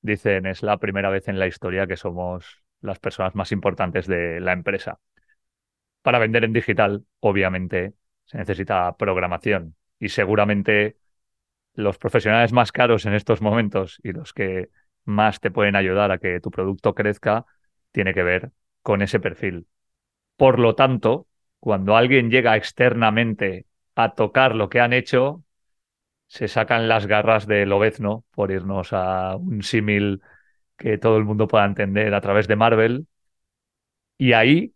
dicen 0.00 0.46
es 0.46 0.64
la 0.64 0.78
primera 0.78 1.10
vez 1.10 1.28
en 1.28 1.38
la 1.38 1.46
historia 1.46 1.86
que 1.86 1.96
somos 1.96 2.64
las 2.80 2.98
personas 2.98 3.36
más 3.36 3.52
importantes 3.52 4.08
de 4.08 4.40
la 4.40 4.52
empresa. 4.52 4.98
Para 6.02 6.18
vender 6.18 6.42
en 6.42 6.52
digital, 6.52 7.04
obviamente, 7.20 7.94
necesita 8.34 8.96
programación 8.96 9.76
y 9.98 10.08
seguramente 10.10 10.96
los 11.74 11.98
profesionales 11.98 12.52
más 12.52 12.72
caros 12.72 13.06
en 13.06 13.14
estos 13.14 13.40
momentos 13.40 14.00
y 14.02 14.12
los 14.12 14.32
que 14.32 14.70
más 15.04 15.40
te 15.40 15.50
pueden 15.50 15.76
ayudar 15.76 16.10
a 16.10 16.18
que 16.18 16.40
tu 16.40 16.50
producto 16.50 16.94
crezca 16.94 17.46
tiene 17.92 18.14
que 18.14 18.22
ver 18.22 18.52
con 18.82 19.02
ese 19.02 19.20
perfil. 19.20 19.66
Por 20.36 20.58
lo 20.58 20.74
tanto, 20.74 21.26
cuando 21.60 21.96
alguien 21.96 22.30
llega 22.30 22.56
externamente 22.56 23.66
a 23.94 24.14
tocar 24.14 24.54
lo 24.54 24.68
que 24.68 24.80
han 24.80 24.92
hecho, 24.92 25.44
se 26.26 26.48
sacan 26.48 26.88
las 26.88 27.06
garras 27.06 27.46
del 27.46 27.72
obezno, 27.72 28.24
por 28.32 28.50
irnos 28.50 28.92
a 28.92 29.36
un 29.36 29.62
símil 29.62 30.22
que 30.76 30.98
todo 30.98 31.16
el 31.16 31.24
mundo 31.24 31.46
pueda 31.48 31.64
entender 31.64 32.14
a 32.14 32.20
través 32.20 32.48
de 32.48 32.56
Marvel. 32.56 33.06
Y 34.18 34.32
ahí 34.32 34.74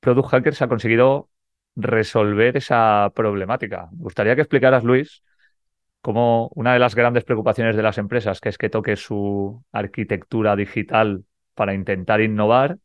Product 0.00 0.28
Hackers 0.30 0.62
ha 0.62 0.68
conseguido 0.68 1.28
resolver 1.76 2.56
esa 2.56 3.10
problemática. 3.14 3.88
Me 3.92 4.04
gustaría 4.04 4.34
que 4.34 4.42
explicaras, 4.42 4.84
Luis, 4.84 5.22
cómo 6.00 6.50
una 6.54 6.72
de 6.72 6.78
las 6.78 6.94
grandes 6.94 7.24
preocupaciones 7.24 7.76
de 7.76 7.82
las 7.82 7.98
empresas, 7.98 8.40
que 8.40 8.48
es 8.48 8.58
que 8.58 8.68
toque 8.68 8.96
su 8.96 9.62
arquitectura 9.72 10.56
digital 10.56 11.24
para 11.54 11.74
intentar 11.74 12.20
innovar, 12.20 12.78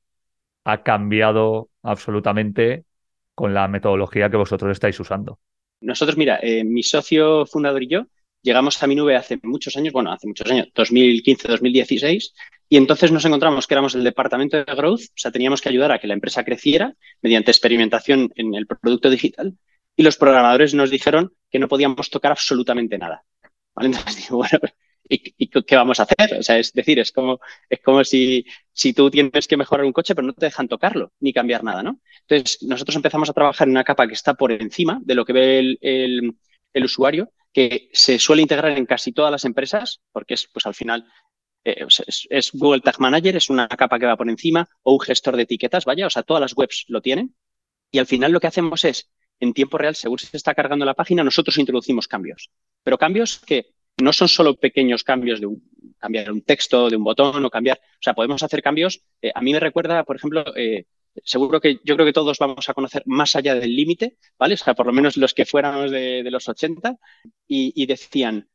ha 0.64 0.84
cambiado 0.84 1.70
absolutamente 1.84 2.86
con 3.34 3.54
la 3.54 3.68
metodología 3.68 4.30
que 4.30 4.38
vosotros 4.38 4.72
estáis 4.72 5.00
usando. 5.00 5.40
Nosotros, 5.82 6.18
mira, 6.18 6.40
eh, 6.42 6.64
mi 6.64 6.84
socio 6.84 7.46
fundador 7.46 7.84
y 7.84 7.88
yo 7.88 8.08
llegamos 8.42 8.82
a 8.82 8.88
mi 8.88 8.96
nube 8.96 9.16
hace 9.16 9.40
muchos 9.44 9.76
años, 9.78 9.94
bueno, 9.94 10.12
hace 10.12 10.28
muchos 10.28 10.50
años, 10.50 10.68
2015-2016, 10.74 12.34
Y 12.70 12.78
entonces 12.78 13.12
nos 13.12 13.24
encontramos 13.26 13.66
que 13.66 13.74
éramos 13.74 13.96
el 13.96 14.04
departamento 14.04 14.58
de 14.58 14.64
growth, 14.64 15.02
o 15.02 15.14
sea, 15.16 15.32
teníamos 15.32 15.62
que 15.62 15.70
ayudar 15.70 15.92
a 15.92 16.00
que 16.00 16.08
la 16.08 16.14
empresa 16.14 16.44
creciera 16.44 16.96
mediante 17.22 17.52
experimentación 17.52 18.32
en 18.36 18.56
el 18.56 18.68
producto 18.68 19.10
digital. 19.10 19.58
Y 19.96 20.04
los 20.04 20.18
programadores 20.18 20.74
nos 20.74 20.92
dijeron 20.92 21.34
que 21.50 21.60
no 21.60 21.68
podíamos 21.68 22.10
tocar 22.10 22.32
absolutamente 22.32 22.98
nada. 22.98 23.24
Entonces 23.80 24.30
bueno, 24.30 24.60
¿y, 25.08 25.48
qué 25.48 25.76
vamos 25.76 26.00
a 26.00 26.04
hacer? 26.04 26.40
O 26.40 26.44
sea, 26.44 26.60
es 26.60 26.74
decir, 26.74 27.00
es 27.00 27.12
como, 27.12 27.40
es 27.70 27.80
como 27.82 28.04
si, 28.04 28.46
si 28.74 28.94
tú 28.94 29.10
tienes 29.10 29.48
que 29.48 29.58
mejorar 29.58 29.86
un 29.86 29.94
coche, 29.94 30.14
pero 30.14 30.28
no 30.28 30.34
te 30.34 30.48
dejan 30.48 30.68
tocarlo 30.68 31.14
ni 31.20 31.32
cambiar 31.34 31.64
nada, 31.64 31.84
¿no? 31.84 32.00
Entonces, 32.28 32.62
nosotros 32.64 32.96
empezamos 32.98 33.30
a 33.30 33.34
trabajar 33.34 33.68
en 33.68 33.72
una 33.72 33.84
capa 33.84 34.08
que 34.08 34.14
está 34.14 34.34
por 34.34 34.52
encima 34.52 35.00
de 35.04 35.16
lo 35.16 35.26
que 35.26 35.34
ve 35.34 35.60
el, 35.60 36.36
el 36.74 36.84
usuario, 36.84 37.32
que 37.54 37.90
se 37.94 38.20
suele 38.20 38.42
integrar 38.42 38.78
en 38.78 38.86
casi 38.86 39.12
todas 39.12 39.32
las 39.32 39.46
empresas, 39.46 40.02
porque 40.12 40.36
es, 40.36 40.48
pues 40.48 40.66
al 40.66 40.76
final, 40.76 41.06
eh, 41.64 41.86
es, 42.30 42.52
Google 42.54 42.82
Tag 42.82 43.00
Manager, 43.00 43.36
es 43.36 43.50
una 43.50 43.68
capa 43.68 44.00
que 44.00 44.06
va 44.06 44.18
por 44.18 44.30
encima, 44.30 44.68
o 44.84 44.94
un 44.94 45.00
gestor 45.00 45.36
de 45.36 45.44
etiquetas, 45.44 45.86
vaya, 45.86 46.08
o 46.08 46.10
sea, 46.10 46.24
todas 46.24 46.42
las 46.42 46.56
webs 46.56 46.86
lo 46.88 47.02
tienen. 47.02 47.36
Y 47.92 48.00
al 48.00 48.08
final 48.08 48.32
lo 48.32 48.40
que 48.40 48.48
hacemos 48.48 48.84
es, 48.86 49.10
en 49.40 49.54
tiempo 49.54 49.78
real, 49.78 49.96
según 49.96 50.20
se 50.20 50.36
está 50.36 50.54
cargando 50.54 50.86
la 50.86 50.94
página, 50.94 51.24
nosotros 51.24 51.58
introducimos 51.58 52.08
cambios. 52.08 52.52
Pero 52.84 52.98
cambios 52.98 53.40
que 53.40 53.74
no 54.02 54.14
son 54.14 54.28
solo 54.28 54.56
pequeños 54.56 55.04
cambios 55.04 55.42
de 55.42 55.48
cambiar 55.98 56.32
un 56.32 56.42
texto, 56.42 56.90
de 56.90 56.98
un 56.98 57.04
botón 57.04 57.44
o 57.44 57.50
cambiar, 57.50 57.78
o 57.78 58.02
sea, 58.02 58.14
podemos 58.14 58.44
hacer 58.44 58.62
cambios. 58.62 59.02
Eh, 59.22 59.32
a 59.34 59.42
mí 59.42 59.52
me 59.52 59.60
recuerda, 59.60 60.04
por 60.04 60.16
ejemplo, 60.16 60.44
eh, 60.56 60.86
seguro 61.24 61.60
que 61.60 61.80
yo 61.84 61.96
creo 61.96 62.06
que 62.06 62.14
todos 62.14 62.38
vamos 62.38 62.70
a 62.70 62.74
conocer 62.74 63.04
más 63.06 63.36
allá 63.36 63.56
del 63.56 63.76
límite, 63.76 64.18
¿vale? 64.38 64.54
O 64.54 64.58
sea, 64.58 64.76
por 64.76 64.86
lo 64.86 64.94
menos 64.94 65.18
los 65.18 65.34
que 65.34 65.46
fuéramos 65.46 65.92
de, 65.92 66.24
los 66.30 66.48
80 66.48 66.98
y, 67.48 67.86
decían, 67.86 68.50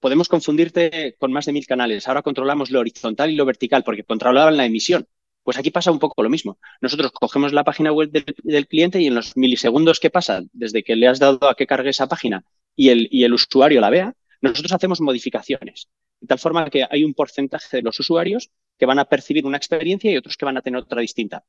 podemos 0.00 0.28
confundirte 0.28 1.16
con 1.18 1.32
más 1.32 1.46
de 1.46 1.52
mil 1.52 1.66
canales. 1.66 2.08
Ahora 2.08 2.22
controlamos 2.22 2.70
lo 2.70 2.80
horizontal 2.80 3.30
y 3.30 3.36
lo 3.36 3.44
vertical 3.44 3.84
porque 3.84 4.04
controlaban 4.04 4.56
la 4.56 4.66
emisión. 4.66 5.06
Pues 5.42 5.56
aquí 5.56 5.70
pasa 5.70 5.90
un 5.90 5.98
poco 5.98 6.22
lo 6.22 6.28
mismo. 6.28 6.58
Nosotros 6.80 7.10
cogemos 7.12 7.52
la 7.52 7.64
página 7.64 7.92
web 7.92 8.10
del, 8.10 8.66
cliente 8.66 9.00
y 9.00 9.06
en 9.06 9.14
los 9.14 9.36
milisegundos 9.36 9.98
que 10.00 10.10
pasan 10.10 10.50
desde 10.52 10.82
que 10.82 10.96
le 10.96 11.08
has 11.08 11.18
dado 11.18 11.48
a 11.48 11.54
que 11.54 11.66
cargue 11.66 11.90
esa 11.90 12.06
página 12.06 12.44
y 12.76 12.90
el, 12.90 13.08
y 13.10 13.24
el 13.24 13.32
usuario 13.32 13.80
la 13.80 13.90
vea, 13.90 14.14
nosotros 14.40 14.72
hacemos 14.72 15.00
modificaciones. 15.00 15.88
De 16.20 16.26
tal 16.26 16.38
forma 16.38 16.68
que 16.68 16.86
hay 16.88 17.04
un 17.04 17.14
porcentaje 17.14 17.78
de 17.78 17.82
los 17.82 17.98
usuarios 17.98 18.50
que 18.78 18.86
van 18.86 18.98
a 18.98 19.06
percibir 19.06 19.46
una 19.46 19.56
experiencia 19.56 20.10
y 20.10 20.16
otros 20.16 20.36
que 20.36 20.44
van 20.44 20.56
a 20.56 20.62
tener 20.62 20.80
otra 20.80 21.00
distinta. 21.00 21.44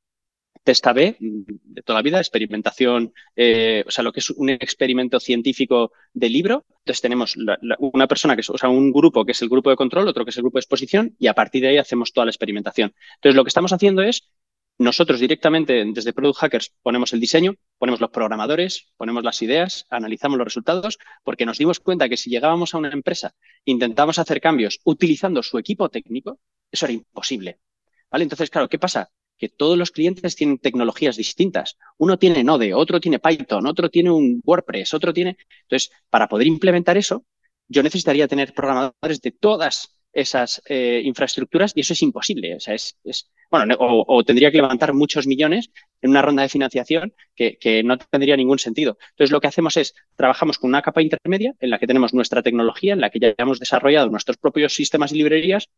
Testa 0.63 0.93
B 0.93 1.17
de 1.19 1.81
toda 1.81 1.99
la 1.99 2.03
vida, 2.03 2.19
experimentación, 2.19 3.13
eh, 3.35 3.83
o 3.87 3.91
sea, 3.91 4.03
lo 4.03 4.11
que 4.11 4.19
es 4.19 4.29
un 4.29 4.49
experimento 4.49 5.19
científico 5.19 5.91
de 6.13 6.29
libro. 6.29 6.65
Entonces 6.79 7.01
tenemos 7.01 7.37
una 7.79 8.07
persona 8.07 8.35
que 8.35 8.41
es, 8.41 8.49
o 8.49 8.57
sea, 8.57 8.69
un 8.69 8.91
grupo 8.91 9.25
que 9.25 9.31
es 9.31 9.41
el 9.41 9.49
grupo 9.49 9.69
de 9.69 9.75
control, 9.75 10.07
otro 10.07 10.25
que 10.25 10.31
es 10.31 10.37
el 10.37 10.43
grupo 10.43 10.57
de 10.57 10.61
exposición 10.61 11.15
y 11.17 11.27
a 11.27 11.33
partir 11.33 11.61
de 11.61 11.69
ahí 11.69 11.77
hacemos 11.77 12.13
toda 12.13 12.25
la 12.25 12.31
experimentación. 12.31 12.93
Entonces 13.15 13.35
lo 13.35 13.43
que 13.43 13.49
estamos 13.49 13.73
haciendo 13.73 14.01
es 14.01 14.29
nosotros 14.79 15.19
directamente 15.19 15.83
desde 15.93 16.13
Product 16.13 16.39
Hackers 16.39 16.73
ponemos 16.81 17.11
el 17.11 17.19
diseño, 17.19 17.55
ponemos 17.77 17.99
los 17.99 18.11
programadores, 18.11 18.93
ponemos 18.95 19.25
las 19.25 19.41
ideas, 19.41 19.85
analizamos 19.89 20.37
los 20.37 20.45
resultados, 20.45 20.97
porque 21.25 21.45
nos 21.45 21.57
dimos 21.57 21.81
cuenta 21.81 22.07
que 22.07 22.15
si 22.15 22.29
llegábamos 22.29 22.73
a 22.73 22.77
una 22.77 22.89
empresa, 22.89 23.35
intentamos 23.65 24.19
hacer 24.19 24.39
cambios 24.39 24.79
utilizando 24.85 25.43
su 25.43 25.57
equipo 25.57 25.89
técnico, 25.89 26.39
eso 26.71 26.85
era 26.85 26.93
imposible. 26.93 27.59
¿Vale? 28.09 28.23
Entonces, 28.23 28.49
claro, 28.49 28.69
¿qué 28.69 28.79
pasa? 28.79 29.09
Que 29.39 29.49
todos 29.49 29.77
los 29.77 29.91
clientes 29.91 30.35
tienen 30.35 30.59
tecnologías 30.59 31.15
distintas. 31.15 31.77
Uno 31.97 32.19
tiene 32.19 32.43
Node, 32.43 32.73
otro 32.73 32.99
tiene 32.99 33.19
Python, 33.19 33.65
otro 33.65 33.89
tiene 33.89 34.11
un 34.11 34.41
WordPress, 34.45 34.93
otro 34.93 35.13
tiene... 35.13 35.37
Entonces, 35.61 35.91
para 36.09 36.27
poder 36.27 36.45
implementar 36.45 36.97
eso, 36.97 37.25
yo 37.67 37.81
necesitaría 37.81 38.27
tener 38.27 38.53
programadores 38.53 39.21
de 39.21 39.31
todas 39.31 39.95
esas 40.11 40.61
eh, 40.65 41.01
infraestructuras 41.05 41.71
y 41.75 41.81
eso 41.81 41.93
es 41.93 42.01
imposible. 42.01 42.55
O 42.55 42.59
sea, 42.59 42.73
es, 42.73 42.97
bueno, 43.49 43.75
o, 43.79 44.23
tendría 44.23 44.51
que 44.51 44.57
levantar 44.57 44.93
muchos 44.93 45.25
millones 45.25 45.71
en 46.01 46.09
una 46.09 46.21
ronda 46.21 46.43
de 46.43 46.49
financiación 46.49 47.13
que, 47.35 47.57
que, 47.57 47.83
no 47.83 47.97
tendría 47.97 48.35
ningún 48.35 48.59
sentido. 48.59 48.97
Entonces, 49.11 49.31
lo 49.31 49.39
que 49.39 49.47
hacemos 49.47 49.77
es, 49.77 49.93
trabajamos 50.15 50.57
con 50.57 50.69
una 50.69 50.81
capa 50.81 51.01
intermedia 51.01 51.53
en 51.59 51.69
la 51.69 51.79
que 51.79 51.87
tenemos 51.87 52.13
nuestra 52.13 52.41
tecnología, 52.41 52.93
en 52.93 53.01
la 53.01 53.09
que 53.09 53.19
ya 53.19 53.33
hemos 53.37 53.59
desarrollado 53.59 54.09
nuestros 54.09 54.37
propios 54.37 54.73
sistemas 54.73 55.11
y 55.13 55.15
librerías 55.15 55.69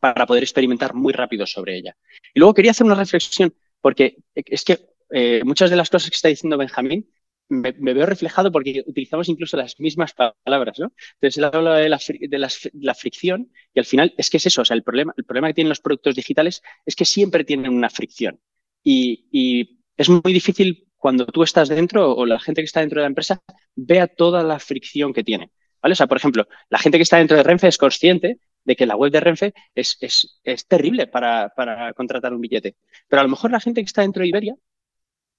para 0.00 0.26
poder 0.26 0.42
experimentar 0.42 0.94
muy 0.94 1.12
rápido 1.12 1.46
sobre 1.46 1.76
ella. 1.76 1.96
Y 2.34 2.40
luego 2.40 2.54
quería 2.54 2.72
hacer 2.72 2.86
una 2.86 2.94
reflexión, 2.94 3.54
porque 3.80 4.16
es 4.34 4.64
que 4.64 4.78
eh, 5.10 5.42
muchas 5.44 5.70
de 5.70 5.76
las 5.76 5.90
cosas 5.90 6.10
que 6.10 6.16
está 6.16 6.28
diciendo 6.28 6.58
Benjamín 6.58 7.08
me, 7.48 7.72
veo 7.72 8.06
reflejado 8.06 8.50
porque 8.50 8.82
utilizamos 8.86 9.28
incluso 9.28 9.56
las 9.56 9.78
mismas 9.78 10.14
palabras, 10.14 10.78
¿no? 10.78 10.92
Entonces 11.14 11.38
él 11.38 11.44
habla 11.44 11.76
de, 11.76 11.88
la, 11.88 12.94
fricción 12.94 13.52
y 13.72 13.78
al 13.78 13.84
final 13.84 14.14
es 14.18 14.30
que 14.30 14.38
es 14.38 14.46
eso, 14.46 14.62
o 14.62 14.64
sea, 14.64 14.74
el 14.74 14.82
problema, 14.82 15.14
el 15.16 15.24
problema 15.24 15.48
que 15.48 15.54
tienen 15.54 15.68
los 15.68 15.80
productos 15.80 16.16
digitales 16.16 16.62
es 16.84 16.96
que 16.96 17.04
siempre 17.04 17.44
tienen 17.44 17.72
una 17.72 17.88
fricción 17.88 18.40
y, 18.82 19.28
y 19.30 19.80
es 19.96 20.08
muy 20.08 20.32
difícil 20.32 20.88
cuando 20.96 21.26
tú 21.26 21.42
estás 21.42 21.68
dentro 21.68 22.14
o 22.16 22.26
la 22.26 22.40
gente 22.40 22.62
que 22.62 22.66
está 22.66 22.80
dentro 22.80 23.00
de 23.00 23.04
la 23.04 23.08
empresa 23.08 23.40
vea 23.76 24.08
toda 24.08 24.42
la 24.42 24.58
fricción 24.58 25.12
que 25.12 25.22
tiene. 25.22 25.52
¿Vale? 25.82 25.92
O 25.92 25.96
sea, 25.96 26.06
por 26.06 26.16
ejemplo, 26.16 26.48
la 26.68 26.78
gente 26.78 26.98
que 26.98 27.02
está 27.02 27.18
dentro 27.18 27.36
de 27.36 27.42
Renfe 27.42 27.68
es 27.68 27.78
consciente 27.78 28.40
de 28.64 28.76
que 28.76 28.86
la 28.86 28.96
web 28.96 29.12
de 29.12 29.20
Renfe 29.20 29.54
es, 29.74 29.96
es, 30.00 30.66
terrible 30.66 31.06
para, 31.06 31.52
contratar 31.96 32.34
un 32.34 32.40
billete. 32.40 32.76
Pero 33.08 33.20
a 33.20 33.22
lo 33.22 33.30
mejor 33.30 33.50
la 33.52 33.60
gente 33.60 33.80
que 33.80 33.86
está 33.86 34.02
dentro 34.02 34.22
de 34.22 34.28
Iberia 34.28 34.54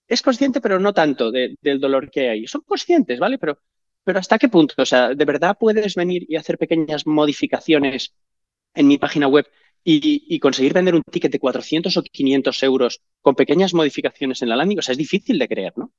es 0.07 0.21
consciente, 0.21 0.61
pero 0.61 0.79
no 0.79 0.93
tanto 0.93 1.31
del 1.31 1.79
dolor 1.79 2.09
que 2.09 2.29
hay. 2.29 2.47
Son 2.47 2.61
conscientes, 2.61 3.19
¿vale? 3.19 3.37
Pero, 3.37 3.59
pero 4.03 4.19
¿hasta 4.19 4.39
qué 4.39 4.47
punto? 4.47 4.75
O 4.77 4.85
sea, 4.85 5.13
¿de 5.13 5.25
verdad 5.25 5.57
puedes 5.59 5.95
venir 5.95 6.25
y 6.29 6.37
hacer 6.37 6.57
pequeñas 6.57 7.05
modificaciones 7.05 8.15
en 8.73 8.87
mi 8.87 8.97
página 8.97 9.27
web 9.27 9.45
y, 9.83 10.23
y, 10.33 10.39
conseguir 10.39 10.73
vender 10.73 10.95
un 10.95 11.01
ticket 11.03 11.31
de 11.31 11.39
400 11.39 11.95
o 11.97 12.03
500 12.03 12.63
euros 12.63 13.01
con 13.21 13.35
pequeñas 13.35 13.73
modificaciones 13.73 14.41
en 14.41 14.49
la 14.49 14.55
landing? 14.55 14.79
O 14.79 14.81
sea, 14.81 14.93
es 14.93 14.97
difícil 14.97 15.39
de 15.39 15.47
creer, 15.47 15.73
¿no? 15.77 15.93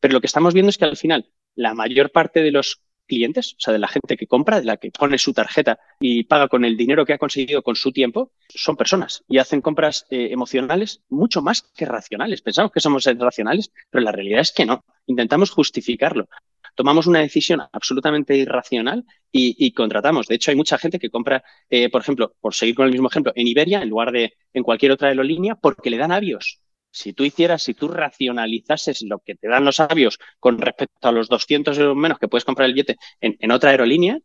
Pero 0.00 0.14
lo 0.14 0.20
que 0.20 0.26
estamos 0.26 0.54
viendo 0.54 0.70
es 0.70 0.78
que 0.78 0.84
al 0.84 0.96
final 0.96 1.30
la 1.54 1.74
mayor 1.74 2.10
parte 2.10 2.42
de 2.42 2.52
los 2.52 2.82
clientes, 3.12 3.52
o 3.52 3.60
sea, 3.60 3.72
de 3.74 3.78
la 3.78 3.88
gente 3.88 4.16
que 4.16 4.26
compra, 4.26 4.58
de 4.58 4.64
la 4.64 4.78
que 4.78 4.90
pone 4.90 5.18
su 5.18 5.34
tarjeta 5.34 5.78
y 6.00 6.24
paga 6.24 6.48
con 6.48 6.64
el 6.64 6.78
dinero 6.78 7.04
que 7.04 7.12
ha 7.12 7.18
conseguido 7.18 7.62
con 7.62 7.76
su 7.76 7.92
tiempo, 7.92 8.32
son 8.48 8.74
personas 8.74 9.22
y 9.28 9.36
hacen 9.36 9.60
compras 9.60 10.06
eh, 10.08 10.28
emocionales 10.30 11.02
mucho 11.10 11.42
más 11.42 11.60
que 11.76 11.84
racionales. 11.84 12.40
Pensamos 12.40 12.72
que 12.72 12.80
somos 12.80 13.04
racionales, 13.04 13.70
pero 13.90 14.02
la 14.02 14.12
realidad 14.12 14.40
es 14.40 14.52
que 14.52 14.64
no. 14.64 14.82
Intentamos 15.06 15.50
justificarlo. 15.50 16.26
Tomamos 16.74 17.06
una 17.06 17.18
decisión 17.18 17.60
absolutamente 17.70 18.34
irracional 18.34 19.04
y, 19.30 19.72
contratamos. 19.72 20.26
De 20.26 20.36
hecho, 20.36 20.50
hay 20.50 20.56
mucha 20.56 20.78
gente 20.78 20.98
que 20.98 21.10
compra, 21.10 21.44
eh, 21.68 21.90
por 21.90 22.00
ejemplo, 22.00 22.34
por 22.40 22.54
seguir 22.54 22.74
con 22.74 22.86
el 22.86 22.92
mismo 22.92 23.08
ejemplo, 23.08 23.32
en 23.34 23.46
Iberia 23.46 23.82
en 23.82 23.90
lugar 23.90 24.10
de 24.10 24.32
en 24.54 24.62
cualquier 24.62 24.92
otra 24.92 25.08
aerolínea 25.08 25.54
porque 25.54 25.90
le 25.90 25.98
dan 25.98 26.12
avios 26.12 26.61
si 26.92 27.12
tú 27.12 27.24
hicieras, 27.24 27.62
si 27.62 27.74
tú 27.74 27.88
racionalizases 27.88 29.02
lo 29.02 29.18
que 29.18 29.34
te 29.34 29.48
dan 29.48 29.64
los 29.64 29.80
avios 29.80 30.18
con 30.38 30.58
respecto 30.58 31.08
a 31.08 31.12
los 31.12 31.28
200 31.28 31.76
euros 31.78 31.96
menos 31.96 32.18
que 32.18 32.28
puedes 32.28 32.44
comprar 32.44 32.68
el 32.68 32.74
billete 32.74 32.98
en, 33.20 33.50
otra 33.50 33.70
aerolínea, 33.70 34.18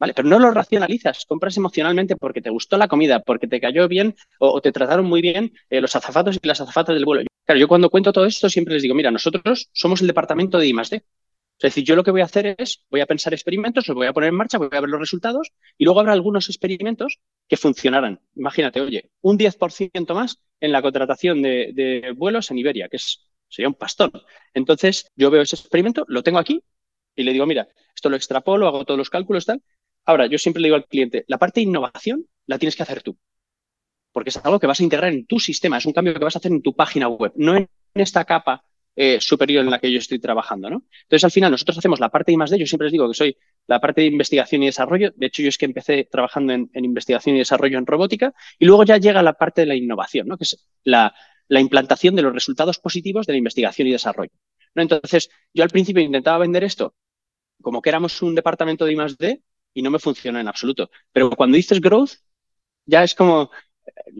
¿vale? 0.00 0.14
Pero 0.14 0.28
no 0.28 0.38
lo 0.38 0.50
racionalizas, 0.50 1.26
compras 1.26 1.56
emocionalmente 1.56 2.16
porque 2.16 2.42
te 2.42 2.50
gustó 2.50 2.76
la 2.78 2.88
comida, 2.88 3.20
porque 3.20 3.46
te 3.46 3.60
cayó 3.60 3.86
bien 3.88 4.16
o, 4.40 4.60
te 4.60 4.72
trataron 4.72 5.06
muy 5.06 5.20
bien 5.20 5.52
eh, 5.70 5.80
los 5.80 5.94
azafatos 5.94 6.38
y 6.42 6.48
las 6.48 6.60
azafatas 6.60 6.94
del 6.94 7.04
vuelo. 7.04 7.22
Claro, 7.44 7.60
yo 7.60 7.68
cuando 7.68 7.90
cuento 7.90 8.12
todo 8.12 8.24
esto 8.26 8.48
siempre 8.48 8.74
les 8.74 8.82
digo, 8.82 8.94
mira, 8.94 9.10
nosotros 9.10 9.68
somos 9.72 10.00
el 10.00 10.06
departamento 10.06 10.58
de 10.58 10.66
I+.D. 10.66 11.04
Es 11.62 11.74
decir, 11.74 11.84
yo 11.84 11.94
lo 11.94 12.02
que 12.02 12.10
voy 12.10 12.22
a 12.22 12.24
hacer 12.24 12.56
es, 12.58 12.82
voy 12.90 13.02
a 13.02 13.06
pensar 13.06 13.32
experimentos, 13.32 13.86
los 13.86 13.94
voy 13.94 14.08
a 14.08 14.12
poner 14.12 14.30
en 14.30 14.34
marcha, 14.34 14.58
voy 14.58 14.68
a 14.72 14.80
ver 14.80 14.90
los 14.90 14.98
resultados 14.98 15.52
y 15.78 15.84
luego 15.84 16.00
habrá 16.00 16.12
algunos 16.12 16.48
experimentos 16.48 17.20
que 17.46 17.56
funcionarán. 17.56 18.20
Imagínate, 18.34 18.80
oye, 18.80 19.10
un 19.20 19.38
10% 19.38 20.12
más 20.12 20.42
en 20.58 20.72
la 20.72 20.82
contratación 20.82 21.40
de, 21.40 22.12
vuelos 22.16 22.50
en 22.50 22.58
Iberia, 22.58 22.88
que 22.88 22.96
es, 22.96 23.28
sería 23.48 23.68
un 23.68 23.74
pastón. 23.74 24.10
Entonces, 24.54 25.08
yo 25.14 25.30
veo 25.30 25.42
ese 25.42 25.54
experimento, 25.54 26.04
lo 26.08 26.24
tengo 26.24 26.40
aquí 26.40 26.64
y 27.14 27.22
le 27.22 27.32
digo, 27.32 27.46
mira, 27.46 27.68
esto 27.94 28.08
lo 28.10 28.16
extrapolo, 28.16 28.66
hago 28.66 28.84
todos 28.84 28.98
los 28.98 29.08
cálculos, 29.08 29.46
tal. 29.46 29.62
Ahora, 30.04 30.26
yo 30.26 30.38
siempre 30.38 30.60
le 30.62 30.66
digo 30.66 30.76
al 30.76 30.86
cliente, 30.86 31.24
la 31.28 31.38
parte 31.38 31.60
de 31.60 31.68
innovación 31.68 32.26
la 32.46 32.58
tienes 32.58 32.74
que 32.74 32.82
hacer 32.82 33.04
tú, 33.04 33.16
porque 34.10 34.30
es 34.30 34.36
algo 34.38 34.58
que 34.58 34.66
vas 34.66 34.80
a 34.80 34.82
integrar 34.82 35.12
en 35.12 35.26
tu 35.26 35.38
sistema, 35.38 35.78
es 35.78 35.86
un 35.86 35.92
cambio 35.92 36.12
que 36.14 36.24
vas 36.24 36.34
a 36.34 36.40
hacer 36.40 36.50
en 36.50 36.60
tu 36.60 36.74
página 36.74 37.06
web, 37.06 37.32
no 37.36 37.56
en 37.56 37.68
esta 37.94 38.24
capa 38.24 38.64
eh, 38.94 39.20
superior 39.20 39.64
en 39.64 39.70
la 39.70 39.78
que 39.78 39.90
yo 39.90 39.98
estoy 39.98 40.18
trabajando, 40.18 40.68
¿no? 40.70 40.84
Entonces, 41.02 41.24
al 41.24 41.30
final, 41.30 41.50
nosotros 41.50 41.78
hacemos 41.78 42.00
la 42.00 42.10
parte 42.10 42.32
de 42.32 42.36
más 42.38 42.50
yo 42.50 42.66
siempre 42.66 42.86
les 42.86 42.92
digo 42.92 43.08
que 43.08 43.14
soy 43.14 43.36
la 43.66 43.80
parte 43.80 44.02
de 44.02 44.08
investigación 44.08 44.62
y 44.62 44.66
desarrollo. 44.66 45.12
De 45.16 45.26
hecho, 45.26 45.42
yo 45.42 45.48
es 45.48 45.58
que 45.58 45.64
empecé 45.64 46.08
trabajando 46.10 46.52
en, 46.52 46.70
investigación 46.74 47.36
y 47.36 47.38
desarrollo 47.38 47.78
en 47.78 47.86
robótica 47.86 48.34
y 48.58 48.66
luego 48.66 48.84
ya 48.84 48.98
llega 48.98 49.22
la 49.22 49.34
parte 49.34 49.62
de 49.62 49.66
la 49.66 49.74
innovación, 49.74 50.28
¿no? 50.28 50.36
Que 50.36 50.44
es 50.44 50.68
la, 50.84 51.14
implantación 51.48 52.14
de 52.16 52.22
los 52.22 52.32
resultados 52.32 52.78
positivos 52.78 53.26
de 53.26 53.34
la 53.34 53.38
investigación 53.38 53.88
y 53.88 53.92
desarrollo. 53.92 54.32
¿no? 54.74 54.82
Entonces, 54.82 55.30
yo 55.52 55.62
al 55.64 55.70
principio 55.70 56.02
intentaba 56.02 56.38
vender 56.38 56.64
esto 56.64 56.94
como 57.62 57.80
que 57.80 57.90
éramos 57.90 58.20
un 58.22 58.34
departamento 58.34 58.84
de 58.84 58.92
I+.D. 58.92 59.42
y 59.74 59.82
no 59.82 59.90
me 59.90 59.98
funcionó 59.98 60.38
en 60.40 60.48
absoluto. 60.48 60.90
Pero 61.12 61.30
cuando 61.30 61.56
dices 61.56 61.80
growth, 61.80 62.12
ya 62.86 63.04
es 63.04 63.14
como, 63.14 63.50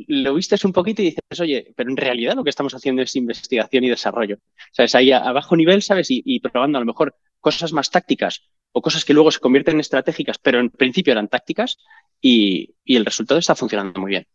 lo 0.08 0.34
vistes 0.34 0.64
un 0.64 0.72
poquito 0.72 1.02
y 1.02 1.06
dices, 1.06 1.40
oye, 1.40 1.72
pero 1.76 1.90
en 1.90 1.96
realidad 1.96 2.34
lo 2.34 2.44
que 2.44 2.50
estamos 2.50 2.74
haciendo 2.74 3.02
es 3.02 3.14
investigación 3.16 3.84
y 3.84 3.90
desarrollo. 3.90 4.36
O 4.36 4.74
sea, 4.74 4.84
es 4.84 4.94
ahí 4.94 5.12
a, 5.12 5.32
bajo 5.32 5.56
nivel, 5.56 5.82
¿sabes? 5.82 6.08
Y, 6.10 6.40
probando 6.40 6.78
a 6.78 6.80
lo 6.80 6.86
mejor 6.86 7.14
cosas 7.40 7.72
más 7.72 7.90
tácticas 7.90 8.48
o 8.72 8.80
cosas 8.80 9.04
que 9.04 9.14
luego 9.14 9.30
se 9.30 9.40
convierten 9.40 9.74
en 9.74 9.80
estratégicas, 9.80 10.38
pero 10.38 10.60
en 10.60 10.70
principio 10.70 11.12
eran 11.12 11.28
tácticas 11.28 11.78
y, 12.20 12.74
el 12.84 13.04
resultado 13.04 13.38
está 13.38 13.54
funcionando 13.54 14.00
muy 14.00 14.10
bien. 14.10 14.26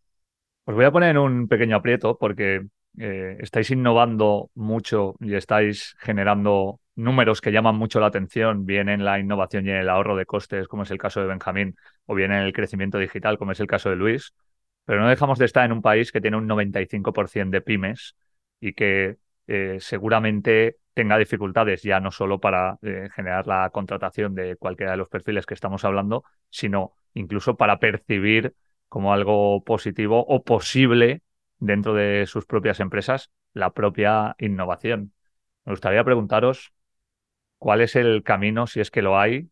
Os 0.66 0.76
voy 0.76 0.86
a 0.86 0.92
poner 0.92 1.12
en 1.12 1.18
un 1.18 1.48
pequeño 1.48 1.78
aprieto 1.78 2.18
porque 2.18 2.68
eh, 2.98 3.38
estáis 3.40 3.72
innovando 3.72 4.50
mucho 4.56 5.16
y 5.22 5.36
estáis 5.36 5.96
generando 6.00 6.82
números 6.96 7.42
que 7.42 7.52
llaman 7.52 7.76
mucho 7.76 8.00
la 8.00 8.08
atención, 8.08 8.66
bien 8.66 8.90
en 8.90 9.06
la 9.06 9.20
innovación 9.20 9.66
y 9.66 9.70
en 9.70 9.78
el 9.78 9.90
ahorro 9.90 10.16
de 10.16 10.26
costes, 10.26 10.68
como 10.68 10.84
es 10.84 10.92
el 10.92 10.98
caso 10.98 11.22
de 11.22 11.28
Benjamín, 11.28 11.76
o 12.06 12.16
bien 12.16 12.32
en 12.32 12.40
el 12.40 12.54
crecimiento 12.54 12.98
digital, 12.98 13.38
como 13.38 13.52
es 13.52 13.60
el 13.60 13.68
caso 13.68 13.90
de 13.90 13.96
Luis. 13.96 14.34
Pero 14.88 15.02
no 15.02 15.10
dejamos 15.10 15.38
de 15.38 15.44
estar 15.44 15.66
en 15.66 15.74
un 15.74 15.82
país 15.82 16.14
que 16.14 16.22
tiene 16.22 16.38
un 16.38 16.48
95% 16.48 17.50
de 17.52 17.62
pymes 17.62 18.16
y 18.62 18.72
que 18.72 19.18
eh, 19.46 19.78
seguramente 19.82 20.78
tenga 20.94 21.18
dificultades 21.18 21.84
ya 21.84 22.00
no 22.00 22.10
solo 22.10 22.40
para 22.40 22.80
eh, 22.82 23.10
generar 23.14 23.48
la 23.48 23.70
contratación 23.70 24.34
de 24.34 24.56
cualquiera 24.56 24.94
de 24.94 24.98
los 24.98 25.10
perfiles 25.10 25.46
que 25.46 25.56
estamos 25.56 25.84
hablando, 25.84 26.24
sino 26.50 26.94
incluso 27.14 27.58
para 27.58 27.80
percibir 27.80 28.56
como 28.88 29.12
algo 29.12 29.62
positivo 29.66 30.26
o 30.26 30.46
posible 30.46 31.22
dentro 31.60 31.94
de 31.94 32.26
sus 32.26 32.46
propias 32.46 32.80
empresas 32.80 33.30
la 33.52 33.72
propia 33.72 34.38
innovación. 34.40 35.12
Me 35.66 35.74
gustaría 35.74 36.06
preguntaros 36.06 36.72
cuál 37.58 37.82
es 37.82 37.98
el 37.98 38.24
camino, 38.24 38.68
si 38.68 38.80
es 38.80 38.90
que 38.90 39.02
lo 39.02 39.20
hay, 39.20 39.50